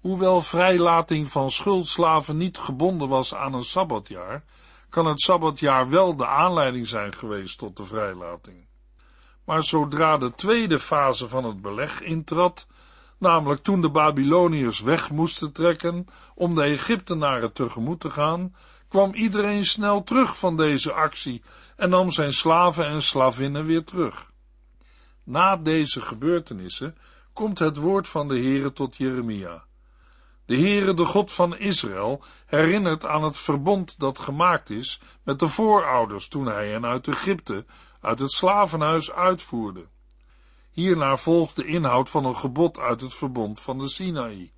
Hoewel 0.00 0.40
vrijlating 0.40 1.30
van 1.30 1.50
schuldslaven 1.50 2.36
niet 2.36 2.58
gebonden 2.58 3.08
was 3.08 3.34
aan 3.34 3.54
een 3.54 3.64
sabbatjaar, 3.64 4.44
kan 4.88 5.06
het 5.06 5.20
sabbatjaar 5.20 5.88
wel 5.88 6.16
de 6.16 6.26
aanleiding 6.26 6.88
zijn 6.88 7.14
geweest 7.14 7.58
tot 7.58 7.76
de 7.76 7.84
vrijlating. 7.84 8.66
Maar 9.44 9.62
zodra 9.62 10.18
de 10.18 10.34
tweede 10.34 10.78
fase 10.78 11.28
van 11.28 11.44
het 11.44 11.60
beleg 11.60 12.00
intrad, 12.00 12.66
namelijk 13.18 13.62
toen 13.62 13.80
de 13.80 13.90
Babyloniërs 13.90 14.80
weg 14.80 15.10
moesten 15.10 15.52
trekken 15.52 16.06
om 16.34 16.54
de 16.54 16.62
Egyptenaren 16.62 17.52
tegemoet 17.52 18.00
te 18.00 18.10
gaan, 18.10 18.54
kwam 18.88 19.14
iedereen 19.14 19.64
snel 19.64 20.02
terug 20.02 20.38
van 20.38 20.56
deze 20.56 20.92
actie 20.92 21.42
en 21.76 21.90
nam 21.90 22.10
zijn 22.10 22.32
slaven 22.32 22.86
en 22.86 23.02
slavinnen 23.02 23.66
weer 23.66 23.84
terug. 23.84 24.30
Na 25.24 25.56
deze 25.56 26.00
gebeurtenissen 26.00 26.96
komt 27.32 27.58
het 27.58 27.76
woord 27.76 28.08
van 28.08 28.28
de 28.28 28.34
Heere 28.34 28.72
tot 28.72 28.96
Jeremia. 28.96 29.65
De 30.46 30.56
Heere, 30.56 30.94
de 30.94 31.04
God 31.04 31.32
van 31.32 31.56
Israël, 31.56 32.22
herinnert 32.46 33.04
aan 33.04 33.22
het 33.22 33.36
verbond 33.36 33.98
dat 33.98 34.18
gemaakt 34.18 34.70
is 34.70 35.00
met 35.22 35.38
de 35.38 35.48
voorouders 35.48 36.28
toen 36.28 36.46
hij 36.46 36.68
hen 36.68 36.86
uit 36.86 37.08
Egypte, 37.08 37.64
uit 38.00 38.18
het 38.18 38.30
slavenhuis 38.30 39.12
uitvoerde. 39.12 39.86
Hierna 40.70 41.16
volgt 41.16 41.56
de 41.56 41.64
inhoud 41.64 42.10
van 42.10 42.24
een 42.24 42.36
gebod 42.36 42.78
uit 42.78 43.00
het 43.00 43.14
verbond 43.14 43.60
van 43.60 43.78
de 43.78 43.88
Sinaï. 43.88 44.52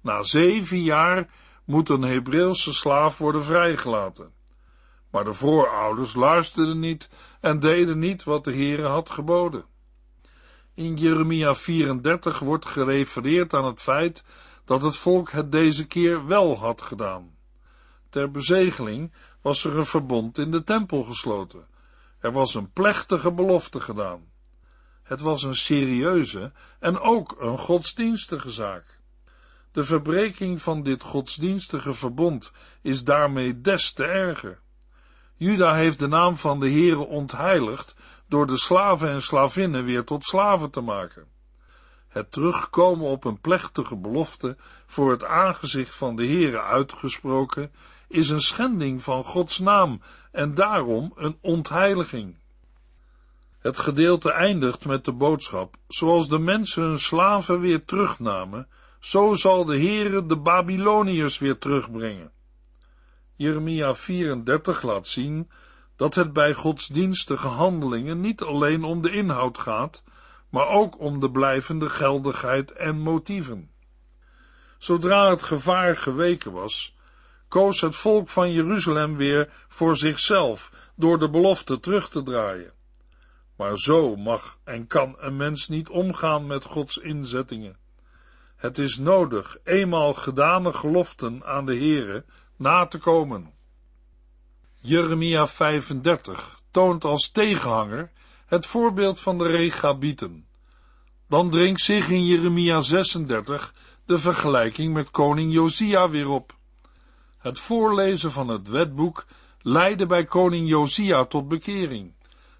Na 0.00 0.22
zeven 0.22 0.82
jaar 0.82 1.28
moet 1.64 1.88
een 1.88 2.02
Hebreeuwse 2.02 2.72
slaaf 2.72 3.18
worden 3.18 3.44
vrijgelaten. 3.44 4.32
Maar 5.10 5.24
de 5.24 5.34
voorouders 5.34 6.14
luisterden 6.14 6.78
niet 6.78 7.10
en 7.40 7.60
deden 7.60 7.98
niet 7.98 8.24
wat 8.24 8.44
de 8.44 8.52
Heere 8.52 8.86
had 8.86 9.10
geboden. 9.10 9.64
In 10.74 10.96
Jeremia 10.96 11.54
34 11.54 12.38
wordt 12.38 12.66
gerefereerd 12.66 13.54
aan 13.54 13.64
het 13.64 13.80
feit 13.80 14.24
dat 14.64 14.82
het 14.82 14.96
volk 14.96 15.30
het 15.30 15.52
deze 15.52 15.86
keer 15.86 16.26
wel 16.26 16.58
had 16.58 16.82
gedaan. 16.82 17.36
Ter 18.08 18.30
bezegeling 18.30 19.12
was 19.40 19.64
er 19.64 19.78
een 19.78 19.86
verbond 19.86 20.38
in 20.38 20.50
de 20.50 20.64
tempel 20.64 21.02
gesloten. 21.02 21.66
Er 22.18 22.32
was 22.32 22.54
een 22.54 22.72
plechtige 22.72 23.32
belofte 23.32 23.80
gedaan. 23.80 24.32
Het 25.02 25.20
was 25.20 25.42
een 25.42 25.54
serieuze 25.54 26.52
en 26.78 26.98
ook 26.98 27.36
een 27.38 27.58
godsdienstige 27.58 28.50
zaak. 28.50 29.00
De 29.72 29.84
verbreking 29.84 30.62
van 30.62 30.82
dit 30.82 31.02
godsdienstige 31.02 31.94
verbond 31.94 32.52
is 32.82 33.04
daarmee 33.04 33.60
des 33.60 33.92
te 33.92 34.04
erger. 34.04 34.60
Juda 35.36 35.74
heeft 35.74 35.98
de 35.98 36.06
naam 36.06 36.36
van 36.36 36.60
de 36.60 36.70
Heere 36.70 37.06
ontheiligd 37.06 37.94
door 38.28 38.46
de 38.46 38.58
slaven 38.58 39.08
en 39.08 39.22
slavinnen 39.22 39.84
weer 39.84 40.04
tot 40.04 40.24
slaven 40.24 40.70
te 40.70 40.80
maken. 40.80 41.33
Het 42.14 42.32
terugkomen 42.32 43.06
op 43.06 43.24
een 43.24 43.40
plechtige 43.40 43.96
belofte 43.96 44.56
voor 44.86 45.10
het 45.10 45.24
aangezicht 45.24 45.94
van 45.94 46.16
de 46.16 46.26
Heere 46.26 46.62
uitgesproken, 46.62 47.72
is 48.08 48.28
een 48.28 48.40
schending 48.40 49.02
van 49.02 49.24
Gods 49.24 49.58
naam 49.58 50.00
en 50.32 50.54
daarom 50.54 51.12
een 51.14 51.36
ontheiliging. 51.40 52.36
Het 53.58 53.78
gedeelte 53.78 54.30
eindigt 54.30 54.84
met 54.84 55.04
de 55.04 55.12
boodschap, 55.12 55.76
zoals 55.88 56.28
de 56.28 56.38
mensen 56.38 56.82
hun 56.82 56.98
slaven 56.98 57.60
weer 57.60 57.84
terugnamen, 57.84 58.68
zo 59.00 59.34
zal 59.34 59.64
de 59.64 59.78
Heere 59.78 60.26
de 60.26 60.36
Babyloniërs 60.36 61.38
weer 61.38 61.58
terugbrengen. 61.58 62.30
Jeremia 63.36 63.94
34 63.94 64.82
laat 64.82 65.08
zien 65.08 65.50
dat 65.96 66.14
het 66.14 66.32
bij 66.32 66.52
godsdienstige 66.52 67.46
handelingen 67.46 68.20
niet 68.20 68.42
alleen 68.42 68.84
om 68.84 69.02
de 69.02 69.10
inhoud 69.10 69.58
gaat, 69.58 70.02
maar 70.54 70.68
ook 70.68 71.00
om 71.00 71.20
de 71.20 71.30
blijvende 71.30 71.90
geldigheid 71.90 72.72
en 72.72 72.98
motieven. 72.98 73.70
Zodra 74.78 75.30
het 75.30 75.42
gevaar 75.42 75.96
geweken 75.96 76.52
was, 76.52 76.96
koos 77.48 77.80
het 77.80 77.96
volk 77.96 78.28
van 78.28 78.52
Jeruzalem 78.52 79.16
weer 79.16 79.50
voor 79.68 79.96
zichzelf 79.96 80.72
door 80.96 81.18
de 81.18 81.30
belofte 81.30 81.80
terug 81.80 82.08
te 82.08 82.22
draaien. 82.22 82.72
Maar 83.56 83.78
zo 83.78 84.16
mag 84.16 84.58
en 84.64 84.86
kan 84.86 85.14
een 85.18 85.36
mens 85.36 85.68
niet 85.68 85.88
omgaan 85.88 86.46
met 86.46 86.64
Gods 86.64 86.96
inzettingen. 86.96 87.76
Het 88.56 88.78
is 88.78 88.98
nodig 88.98 89.56
eenmaal 89.64 90.12
gedane 90.12 90.72
geloften 90.72 91.44
aan 91.44 91.66
de 91.66 91.76
Heere 91.76 92.24
na 92.56 92.86
te 92.86 92.98
komen. 92.98 93.52
Jeremia 94.76 95.46
35 95.46 96.60
toont 96.70 97.04
als 97.04 97.30
tegenhanger 97.30 98.12
het 98.54 98.66
voorbeeld 98.66 99.20
van 99.20 99.38
de 99.38 99.46
Regabieten. 99.46 100.46
Dan 101.28 101.50
dringt 101.50 101.80
zich 101.80 102.08
in 102.08 102.24
Jeremia 102.24 102.80
36 102.80 103.74
de 104.04 104.18
vergelijking 104.18 104.92
met 104.92 105.10
koning 105.10 105.52
Josia 105.52 106.10
weer 106.10 106.28
op. 106.28 106.56
Het 107.38 107.60
voorlezen 107.60 108.32
van 108.32 108.48
het 108.48 108.68
wetboek 108.68 109.26
leidde 109.60 110.06
bij 110.06 110.24
koning 110.24 110.68
Josia 110.68 111.24
tot 111.24 111.48
bekering, 111.48 112.14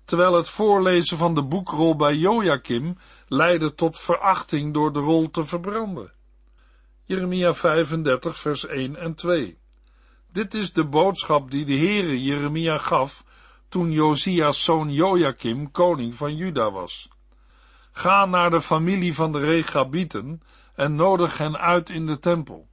terwijl 0.04 0.34
het 0.34 0.48
voorlezen 0.48 1.16
van 1.16 1.34
de 1.34 1.42
boekrol 1.42 1.96
bij 1.96 2.14
Joachim 2.14 2.98
leidde 3.28 3.74
tot 3.74 3.98
verachting 3.98 4.74
door 4.74 4.92
de 4.92 4.98
rol 4.98 5.30
te 5.30 5.44
verbranden. 5.44 6.12
Jeremia 7.04 7.54
35 7.54 8.38
vers 8.38 8.66
1 8.66 8.96
en 8.96 9.14
2 9.14 9.58
Dit 10.32 10.54
is 10.54 10.72
de 10.72 10.86
boodschap 10.86 11.50
die 11.50 11.64
de 11.64 11.76
Heere 11.76 12.22
Jeremia 12.22 12.78
gaf 12.78 13.24
toen 13.74 13.90
Josia's 13.90 14.64
zoon 14.64 14.92
Joachim 14.92 15.70
koning 15.70 16.14
van 16.14 16.36
Juda 16.36 16.70
was. 16.70 17.08
Ga 17.92 18.26
naar 18.26 18.50
de 18.50 18.60
familie 18.60 19.14
van 19.14 19.32
de 19.32 19.38
Regabieten 19.38 20.42
en 20.74 20.94
nodig 20.94 21.38
hen 21.38 21.58
uit 21.58 21.90
in 21.90 22.06
de 22.06 22.18
tempel. 22.18 22.68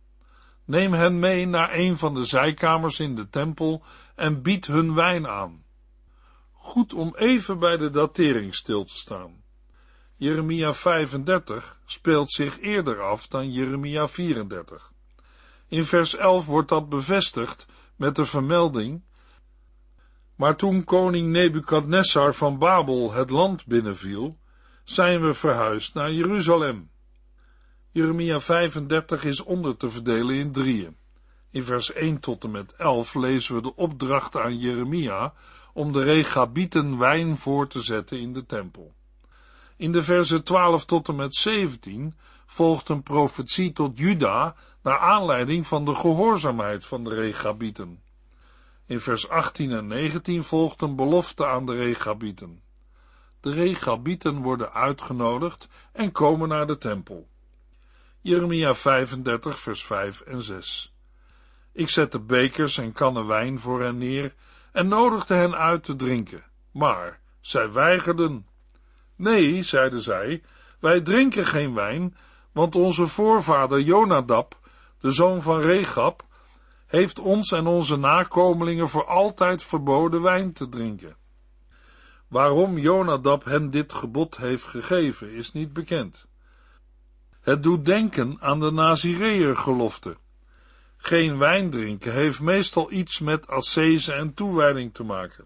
Neem 0.66 0.94
hen 0.94 1.20
mee 1.20 1.46
naar 1.46 1.74
een 1.74 1.98
van 1.98 2.14
de 2.14 2.24
zijkamers 2.24 3.00
in 3.00 3.16
de 3.16 3.30
tempel 3.30 3.84
en 4.16 4.42
bied 4.42 4.66
hun 4.68 4.94
wijn 4.94 5.28
aan. 5.28 5.64
Goed 6.52 6.94
om 6.94 7.16
even 7.16 7.60
bij 7.60 7.78
de 7.78 7.90
datering 7.90 8.56
stil 8.56 8.84
te 8.84 8.98
staan. 8.98 9.44
Jeremia 10.16 10.74
35 10.74 11.80
speelt 11.86 12.32
zich 12.32 12.60
eerder 12.60 13.02
af 13.02 13.28
dan 13.28 13.52
Jeremia 13.52 14.08
34. 14.08 14.92
In 15.68 15.86
vers 15.86 16.16
11 16.16 16.46
wordt 16.46 16.70
dat 16.70 16.90
bevestigd 16.90 17.66
met 17.96 18.16
de 18.16 18.26
vermelding 18.26 19.04
maar 20.42 20.56
toen 20.56 20.84
koning 20.84 21.32
Nebukadnessar 21.32 22.34
van 22.34 22.58
Babel 22.58 23.12
het 23.12 23.30
land 23.30 23.66
binnenviel, 23.66 24.38
zijn 24.84 25.22
we 25.22 25.34
verhuisd 25.34 25.94
naar 25.94 26.12
Jeruzalem. 26.12 26.90
Jeremia 27.92 28.40
35 28.40 29.24
is 29.24 29.44
onder 29.44 29.78
te 29.78 29.90
verdelen 29.90 30.36
in 30.36 30.52
drieën. 30.52 30.98
In 31.52 31.64
vers 31.64 31.94
1 31.94 32.20
tot 32.20 32.44
en 32.44 32.52
met 32.52 32.76
11 32.76 33.16
lezen 33.16 33.56
we 33.56 33.62
de 33.62 33.76
opdracht 33.76 34.38
aan 34.38 34.58
Jeremia 34.58 35.34
om 35.74 35.92
de 35.92 36.04
regabieten 36.04 36.98
wijn 36.98 37.38
voor 37.38 37.68
te 37.68 37.82
zetten 37.82 38.20
in 38.20 38.34
de 38.34 38.46
tempel. 38.46 38.94
In 39.78 39.92
de 39.92 40.04
versen 40.04 40.44
12 40.44 40.86
tot 40.86 41.08
en 41.08 41.16
met 41.16 41.36
17 41.36 42.16
volgt 42.46 42.90
een 42.90 43.04
profetie 43.04 43.72
tot 43.74 43.98
Juda 43.98 44.56
naar 44.84 44.98
aanleiding 44.98 45.68
van 45.68 45.86
de 45.86 45.96
gehoorzaamheid 45.96 46.86
van 46.86 47.04
de 47.04 47.16
regabieten. 47.16 48.10
In 48.92 49.00
vers 49.00 49.30
18 49.30 49.72
en 49.72 49.88
19 49.88 50.44
volgt 50.44 50.82
een 50.82 50.96
belofte 50.96 51.46
aan 51.46 51.66
de 51.66 51.76
regabieten. 51.76 52.62
De 53.42 53.54
regabieten 53.54 54.42
worden 54.42 54.74
uitgenodigd 54.74 55.68
en 55.92 56.12
komen 56.12 56.50
naar 56.50 56.68
de 56.68 56.78
tempel. 56.78 57.28
Jeremia 58.22 58.76
35 58.76 59.60
vers 59.60 59.86
5 59.86 60.22
en 60.22 60.42
6 60.42 60.94
Ik 61.72 61.90
zette 61.90 62.20
bekers 62.20 62.78
en 62.78 62.92
kannen 62.92 63.28
wijn 63.28 63.60
voor 63.60 63.82
hen 63.82 63.98
neer 63.98 64.34
en 64.72 64.88
nodigde 64.88 65.34
hen 65.34 65.56
uit 65.56 65.84
te 65.84 65.96
drinken, 65.96 66.44
maar 66.72 67.20
zij 67.40 67.72
weigerden. 67.72 68.48
Nee, 69.16 69.64
zeiden 69.64 70.02
zij, 70.02 70.42
wij 70.80 71.02
drinken 71.02 71.46
geen 71.46 71.74
wijn, 71.74 72.16
want 72.52 72.76
onze 72.76 73.08
voorvader 73.08 73.80
Jonadab, 73.80 74.60
de 75.00 75.12
zoon 75.12 75.42
van 75.42 75.60
Regab, 75.60 76.24
heeft 76.92 77.20
ons 77.20 77.52
en 77.52 77.68
onze 77.68 77.96
nakomelingen 77.96 78.90
voor 78.90 79.06
altijd 79.06 79.64
verboden 79.64 80.22
wijn 80.22 80.54
te 80.54 80.70
drinken. 80.70 81.16
Waarom 82.28 82.78
Jonadab 82.78 83.44
hen 83.44 83.72
dit 83.72 83.94
gebod 83.94 84.38
heeft 84.38 84.64
gegeven, 84.64 85.34
is 85.34 85.52
niet 85.52 85.74
bekend. 85.74 86.28
Het 87.42 87.64
doet 87.64 87.86
denken 87.86 88.38
aan 88.40 88.60
de 88.60 88.72
Nazireër-gelofte. 88.72 90.18
Geen 90.98 91.38
wijn 91.38 91.70
drinken 91.70 92.14
heeft 92.14 92.40
meestal 92.40 92.92
iets 92.92 93.20
met 93.20 93.48
ascese 93.48 94.14
en 94.14 94.34
toewijding 94.34 94.94
te 94.94 95.04
maken. 95.04 95.46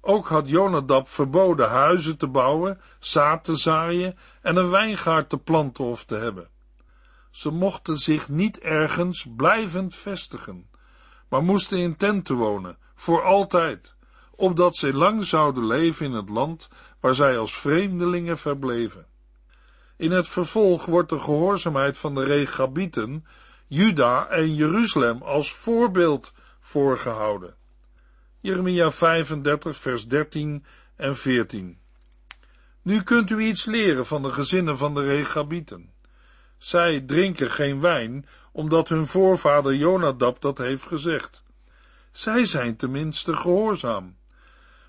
Ook 0.00 0.28
had 0.28 0.48
Jonadab 0.48 1.08
verboden 1.08 1.68
huizen 1.68 2.18
te 2.18 2.28
bouwen, 2.28 2.80
zaad 2.98 3.44
te 3.44 3.56
zaaien 3.56 4.18
en 4.42 4.56
een 4.56 4.70
wijngaard 4.70 5.28
te 5.28 5.38
planten 5.38 5.84
of 5.84 6.04
te 6.04 6.14
hebben. 6.14 6.48
Ze 7.30 7.50
mochten 7.50 7.96
zich 7.96 8.28
niet 8.28 8.58
ergens 8.58 9.26
blijvend 9.36 9.94
vestigen, 9.94 10.68
maar 11.28 11.42
moesten 11.42 11.78
in 11.78 11.96
tenten 11.96 12.36
wonen, 12.36 12.78
voor 12.94 13.22
altijd, 13.22 13.94
opdat 14.30 14.76
zij 14.76 14.92
lang 14.92 15.24
zouden 15.24 15.66
leven 15.66 16.06
in 16.06 16.12
het 16.12 16.28
land 16.28 16.68
waar 17.00 17.14
zij 17.14 17.38
als 17.38 17.54
vreemdelingen 17.54 18.38
verbleven. 18.38 19.06
In 19.96 20.10
het 20.10 20.28
vervolg 20.28 20.84
wordt 20.84 21.08
de 21.08 21.18
gehoorzaamheid 21.18 21.98
van 21.98 22.14
de 22.14 22.24
Regabieten, 22.24 23.26
Juda 23.66 24.26
en 24.26 24.54
Jeruzalem 24.54 25.22
als 25.22 25.52
voorbeeld 25.52 26.32
voorgehouden. 26.60 27.54
Jeremia 28.40 28.90
35 28.90 29.76
vers 29.76 30.08
13 30.08 30.64
en 30.96 31.16
14 31.16 31.78
Nu 32.82 33.02
kunt 33.02 33.30
u 33.30 33.38
iets 33.40 33.64
leren 33.64 34.06
van 34.06 34.22
de 34.22 34.32
gezinnen 34.32 34.76
van 34.76 34.94
de 34.94 35.02
Regabieten. 35.02 35.89
Zij 36.60 37.00
drinken 37.00 37.50
geen 37.50 37.80
wijn, 37.80 38.26
omdat 38.52 38.88
hun 38.88 39.06
voorvader 39.06 39.74
Jonadab 39.74 40.40
dat 40.40 40.58
heeft 40.58 40.86
gezegd. 40.86 41.42
Zij 42.12 42.44
zijn 42.44 42.76
tenminste 42.76 43.32
gehoorzaam. 43.32 44.16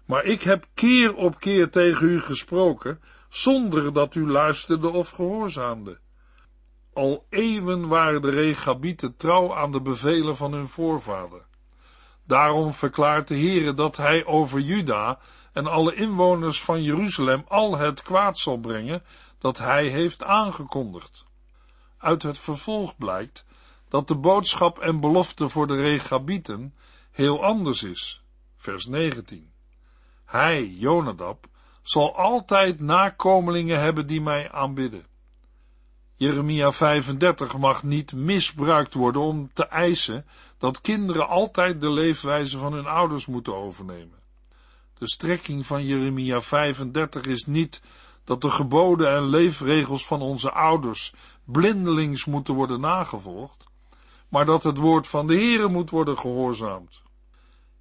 Maar 0.06 0.24
ik 0.24 0.42
heb 0.42 0.66
keer 0.74 1.16
op 1.16 1.40
keer 1.40 1.70
tegen 1.70 2.08
u 2.08 2.20
gesproken, 2.20 3.02
zonder 3.30 3.94
dat 3.94 4.16
u 4.16 4.28
luisterde 4.32 4.90
of 4.90 5.10
gehoorzaamde. 5.10 6.00
Al 6.94 7.26
eeuwen 7.30 7.88
waren 7.88 8.22
de 8.22 8.30
Regabieten 8.30 9.16
trouw 9.16 9.56
aan 9.56 9.72
de 9.72 9.82
bevelen 9.82 10.38
van 10.38 10.54
hun 10.54 10.68
voorvader. 10.68 11.46
Daarom 12.28 12.74
verklaart 12.74 13.28
de 13.28 13.38
Heere 13.38 13.74
dat 13.74 13.98
hij 13.98 14.26
over 14.26 14.60
Juda 14.60 15.20
en 15.54 15.66
alle 15.66 15.96
inwoners 15.96 16.62
van 16.62 16.84
Jeruzalem 16.84 17.44
al 17.48 17.78
het 17.78 18.02
kwaad 18.02 18.38
zal 18.38 18.58
brengen 18.58 19.04
dat 19.40 19.58
hij 19.58 19.88
heeft 19.88 20.24
aangekondigd. 20.24 21.30
Uit 22.02 22.24
het 22.24 22.38
vervolg 22.38 22.98
blijkt 22.98 23.46
dat 23.90 24.08
de 24.08 24.16
boodschap 24.16 24.80
en 24.80 25.00
belofte 25.00 25.50
voor 25.50 25.68
de 25.68 25.76
Regabieten 25.76 26.74
heel 27.12 27.44
anders 27.44 27.84
is. 27.84 28.24
Vers 28.56 28.86
19. 28.86 29.52
Hij, 30.26 30.68
Jonadab, 30.68 31.48
zal 31.82 32.16
altijd 32.16 32.80
nakomelingen 32.80 33.80
hebben 33.80 34.08
die 34.08 34.22
mij 34.22 34.52
aanbidden. 34.52 35.06
Jeremia 36.14 36.72
35 36.72 37.58
mag 37.58 37.84
niet 37.84 38.14
misbruikt 38.14 38.94
worden 38.94 39.22
om 39.22 39.54
te 39.54 39.66
eisen 39.66 40.26
dat 40.58 40.82
kinderen 40.82 41.28
altijd 41.28 41.82
de 41.82 41.92
leefwijze 41.92 42.58
van 42.58 42.74
hun 42.74 42.86
ouders 42.86 43.26
moeten 43.26 43.56
overnemen. 43.56 44.20
De 44.98 45.10
strekking 45.10 45.66
van 45.66 45.86
Jeremia 45.86 46.42
35 46.42 47.26
is 47.26 47.46
niet 47.46 47.82
dat 48.24 48.42
de 48.42 48.52
geboden 48.52 49.10
en 49.16 49.24
leefregels 49.24 50.06
van 50.06 50.22
onze 50.22 50.52
ouders 50.52 51.14
blindelings 51.44 52.26
moeten 52.26 52.54
worden 52.54 52.80
nagevolgd, 52.80 53.64
maar 54.28 54.46
dat 54.46 54.64
het 54.64 54.78
woord 54.78 55.08
van 55.08 55.28
de 55.28 55.34
Heere 55.34 55.68
moet 55.68 55.90
worden 55.90 56.18
gehoorzaamd. 56.18 57.02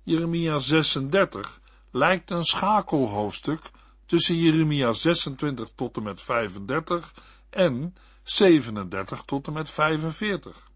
Jeremia 0.03 0.59
36 0.59 1.61
lijkt 1.90 2.31
een 2.31 2.44
schakelhoofdstuk 2.44 3.70
tussen 4.07 4.37
Jeremia 4.37 4.92
26 4.92 5.70
tot 5.74 5.96
en 5.96 6.03
met 6.03 6.22
35 6.22 7.14
en 7.50 7.94
37 8.22 9.22
tot 9.24 9.46
en 9.46 9.53
met 9.53 9.70
45. 9.70 10.70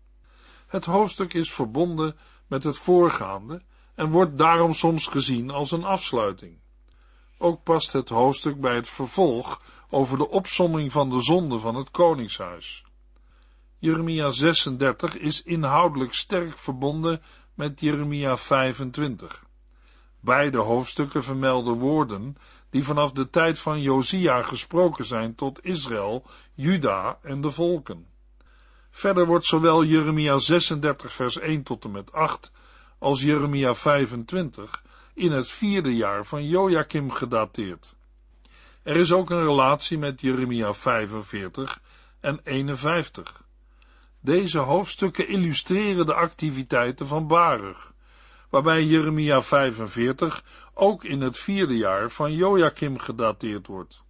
Het 0.67 0.85
hoofdstuk 0.85 1.35
is 1.35 1.53
verbonden 1.53 2.17
met 2.47 2.65
het 2.65 2.79
voorgaande 2.79 3.63
en 3.95 4.09
wordt 4.09 4.39
daarom 4.39 4.73
soms 4.73 5.07
gezien 5.07 5.51
als 5.51 5.71
een 5.71 5.85
afsluiting. 5.85 6.59
Ook 7.39 7.63
past 7.63 7.93
het 7.93 8.09
hoofdstuk 8.09 8.61
bij 8.61 8.75
het 8.75 8.89
vervolg 8.89 9.63
over 9.91 10.19
de 10.19 10.29
opsomming 10.29 10.93
van 10.93 11.11
de 11.11 11.23
zonde 11.23 11.59
van 11.59 11.75
het 11.75 11.91
koningshuis. 11.91 12.85
Jeremia 13.79 14.31
36 14.31 15.17
is 15.17 15.43
inhoudelijk 15.43 16.15
sterk 16.15 16.59
verbonden 16.59 17.23
met 17.55 17.81
Jeremia 17.81 18.37
25. 18.37 19.45
Beide 20.21 20.59
hoofdstukken 20.59 21.25
vermelden 21.25 21.75
woorden 21.75 22.37
die 22.71 22.85
vanaf 22.85 23.13
de 23.13 23.31
tijd 23.31 23.59
van 23.59 23.81
Josia 23.81 24.43
gesproken 24.43 25.05
zijn 25.05 25.35
tot 25.35 25.65
Israël, 25.65 26.27
Juda 26.55 27.19
en 27.23 27.41
de 27.41 27.51
volken. 27.51 28.07
Verder 28.91 29.27
wordt 29.27 29.47
zowel 29.47 29.85
Jeremia 29.85 30.39
36 30.39 31.13
vers 31.13 31.39
1 31.39 31.63
tot 31.63 31.85
en 31.85 31.91
met 31.91 32.13
8 32.13 32.53
als 32.99 33.23
Jeremia 33.23 33.75
25 33.75 34.83
in 35.15 35.33
het 35.33 35.51
vierde 35.51 35.97
jaar 35.97 36.27
van 36.27 36.47
Joachim 36.47 37.11
gedateerd. 37.11 37.95
Er 38.83 38.97
is 38.97 39.13
ook 39.13 39.31
een 39.31 39.45
relatie 39.45 39.99
met 39.99 40.21
Jeremia 40.21 40.75
45 40.75 41.81
en 42.21 42.41
51. 42.45 43.43
Deze 44.21 44.59
hoofdstukken 44.59 45.29
illustreren 45.29 46.07
de 46.07 46.15
activiteiten 46.15 47.07
van 47.07 47.27
Baruch, 47.27 47.93
waarbij 48.51 48.85
Jeremia 48.85 49.43
45 49.43 50.45
ook 50.75 51.05
in 51.05 51.21
het 51.21 51.39
vierde 51.39 51.77
jaar 51.77 52.11
van 52.11 52.33
Joachim 52.33 52.99
gedateerd 52.99 53.67
wordt. 53.67 54.03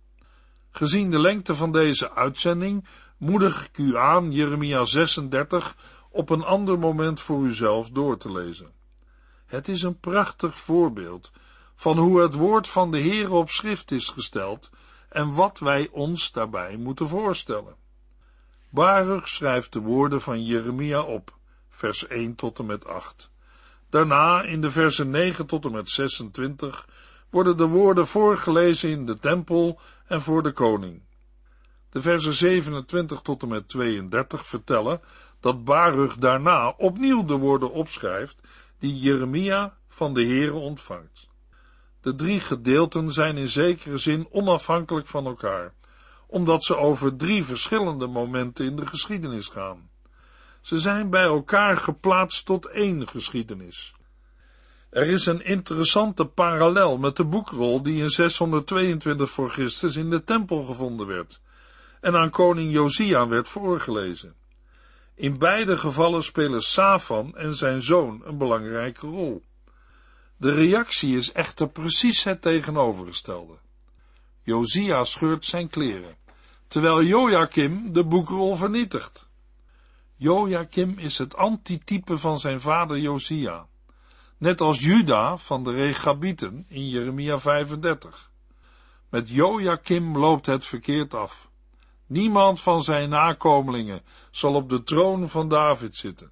Gezien 0.70 1.10
de 1.10 1.18
lengte 1.18 1.54
van 1.54 1.72
deze 1.72 2.12
uitzending 2.12 2.88
moedig 3.16 3.64
ik 3.64 3.78
u 3.78 3.96
aan 3.96 4.32
Jeremia 4.32 4.84
36 4.84 5.76
op 6.10 6.30
een 6.30 6.42
ander 6.42 6.78
moment 6.78 7.20
voor 7.20 7.44
uzelf 7.44 7.90
door 7.90 8.18
te 8.18 8.32
lezen. 8.32 8.72
Het 9.54 9.68
is 9.68 9.82
een 9.82 10.00
prachtig 10.00 10.58
voorbeeld 10.58 11.32
van 11.74 11.98
hoe 11.98 12.20
het 12.20 12.34
woord 12.34 12.68
van 12.68 12.90
de 12.90 12.98
Heer 12.98 13.32
op 13.32 13.50
schrift 13.50 13.90
is 13.90 14.08
gesteld 14.08 14.70
en 15.08 15.34
wat 15.34 15.58
wij 15.58 15.88
ons 15.90 16.32
daarbij 16.32 16.76
moeten 16.76 17.08
voorstellen. 17.08 17.74
Baruch 18.68 19.28
schrijft 19.28 19.72
de 19.72 19.80
woorden 19.80 20.20
van 20.20 20.44
Jeremia 20.44 21.00
op, 21.00 21.36
vers 21.68 22.06
1 22.06 22.34
tot 22.34 22.58
en 22.58 22.66
met 22.66 22.86
8. 22.86 23.30
Daarna, 23.90 24.42
in 24.42 24.60
de 24.60 24.70
versen 24.70 25.10
9 25.10 25.46
tot 25.46 25.64
en 25.64 25.72
met 25.72 25.90
26, 25.90 26.88
worden 27.30 27.56
de 27.56 27.66
woorden 27.66 28.06
voorgelezen 28.06 28.90
in 28.90 29.06
de 29.06 29.18
tempel 29.18 29.80
en 30.06 30.20
voor 30.20 30.42
de 30.42 30.52
koning. 30.52 31.02
De 31.90 32.02
versen 32.02 32.34
27 32.34 33.20
tot 33.20 33.42
en 33.42 33.48
met 33.48 33.68
32 33.68 34.46
vertellen 34.46 35.00
dat 35.40 35.64
Baruch 35.64 36.16
daarna 36.16 36.74
opnieuw 36.76 37.24
de 37.24 37.36
woorden 37.36 37.70
opschrijft 37.70 38.40
die 38.78 38.98
Jeremia 38.98 39.76
van 39.88 40.14
de 40.14 40.24
Heere 40.24 40.56
ontvangt. 40.56 41.28
De 42.00 42.14
drie 42.14 42.40
gedeelten 42.40 43.12
zijn 43.12 43.36
in 43.36 43.48
zekere 43.48 43.98
zin 43.98 44.26
onafhankelijk 44.30 45.06
van 45.06 45.26
elkaar, 45.26 45.74
omdat 46.26 46.64
ze 46.64 46.76
over 46.76 47.16
drie 47.16 47.44
verschillende 47.44 48.06
momenten 48.06 48.66
in 48.66 48.76
de 48.76 48.86
geschiedenis 48.86 49.48
gaan. 49.48 49.90
Ze 50.60 50.78
zijn 50.78 51.10
bij 51.10 51.24
elkaar 51.24 51.76
geplaatst 51.76 52.46
tot 52.46 52.66
één 52.66 53.08
geschiedenis. 53.08 53.94
Er 54.90 55.06
is 55.06 55.26
een 55.26 55.44
interessante 55.44 56.24
parallel 56.24 56.98
met 56.98 57.16
de 57.16 57.24
boekrol 57.24 57.82
die 57.82 58.02
in 58.02 58.08
622 58.08 59.30
voor 59.30 59.50
Christus 59.50 59.96
in 59.96 60.10
de 60.10 60.24
tempel 60.24 60.62
gevonden 60.64 61.06
werd 61.06 61.40
en 62.04 62.16
aan 62.16 62.30
koning 62.30 62.72
Josia 62.72 63.28
werd 63.28 63.48
voorgelezen. 63.48 64.34
In 65.14 65.38
beide 65.38 65.78
gevallen 65.78 66.24
spelen 66.24 66.60
Safan 66.60 67.36
en 67.36 67.54
zijn 67.54 67.82
zoon 67.82 68.20
een 68.24 68.38
belangrijke 68.38 69.06
rol. 69.06 69.44
De 70.36 70.54
reactie 70.54 71.16
is 71.16 71.32
echter 71.32 71.68
precies 71.68 72.24
het 72.24 72.42
tegenovergestelde. 72.42 73.54
Josia 74.42 75.04
scheurt 75.04 75.44
zijn 75.44 75.68
kleren, 75.68 76.16
terwijl 76.68 77.02
Joachim 77.02 77.92
de 77.92 78.04
boekrol 78.04 78.56
vernietigt. 78.56 79.28
Joachim 80.16 80.98
is 80.98 81.18
het 81.18 81.36
antitype 81.36 82.18
van 82.18 82.38
zijn 82.38 82.60
vader 82.60 82.98
Josia, 82.98 83.66
net 84.38 84.60
als 84.60 84.80
Juda 84.80 85.36
van 85.36 85.64
de 85.64 85.72
Regabieten 85.72 86.66
in 86.68 86.88
Jeremia 86.88 87.38
35. 87.38 88.30
Met 89.08 89.28
Joachim 89.28 90.18
loopt 90.18 90.46
het 90.46 90.66
verkeerd 90.66 91.14
af. 91.14 91.50
Niemand 92.06 92.60
van 92.60 92.82
zijn 92.82 93.08
nakomelingen 93.08 94.02
zal 94.30 94.54
op 94.54 94.68
de 94.68 94.82
troon 94.82 95.28
van 95.28 95.48
David 95.48 95.96
zitten. 95.96 96.30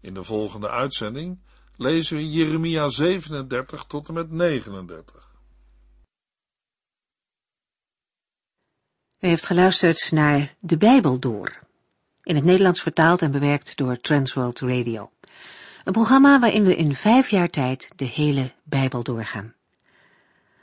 In 0.00 0.14
de 0.14 0.22
volgende 0.22 0.70
uitzending 0.70 1.38
lezen 1.76 2.16
we 2.16 2.30
Jeremia 2.30 2.88
37 2.88 3.84
tot 3.84 4.08
en 4.08 4.14
met 4.14 4.30
39. 4.30 5.30
U 9.20 9.28
heeft 9.28 9.46
geluisterd 9.46 10.10
naar 10.12 10.54
De 10.60 10.76
Bijbel 10.76 11.18
Door, 11.18 11.58
in 12.22 12.34
het 12.34 12.44
Nederlands 12.44 12.82
vertaald 12.82 13.22
en 13.22 13.30
bewerkt 13.30 13.76
door 13.76 14.00
Transworld 14.00 14.60
Radio. 14.60 15.10
Een 15.84 15.92
programma 15.92 16.40
waarin 16.40 16.64
we 16.64 16.76
in 16.76 16.94
vijf 16.94 17.30
jaar 17.30 17.48
tijd 17.48 17.90
de 17.96 18.04
hele 18.04 18.52
Bijbel 18.64 19.02
doorgaan. 19.02 19.54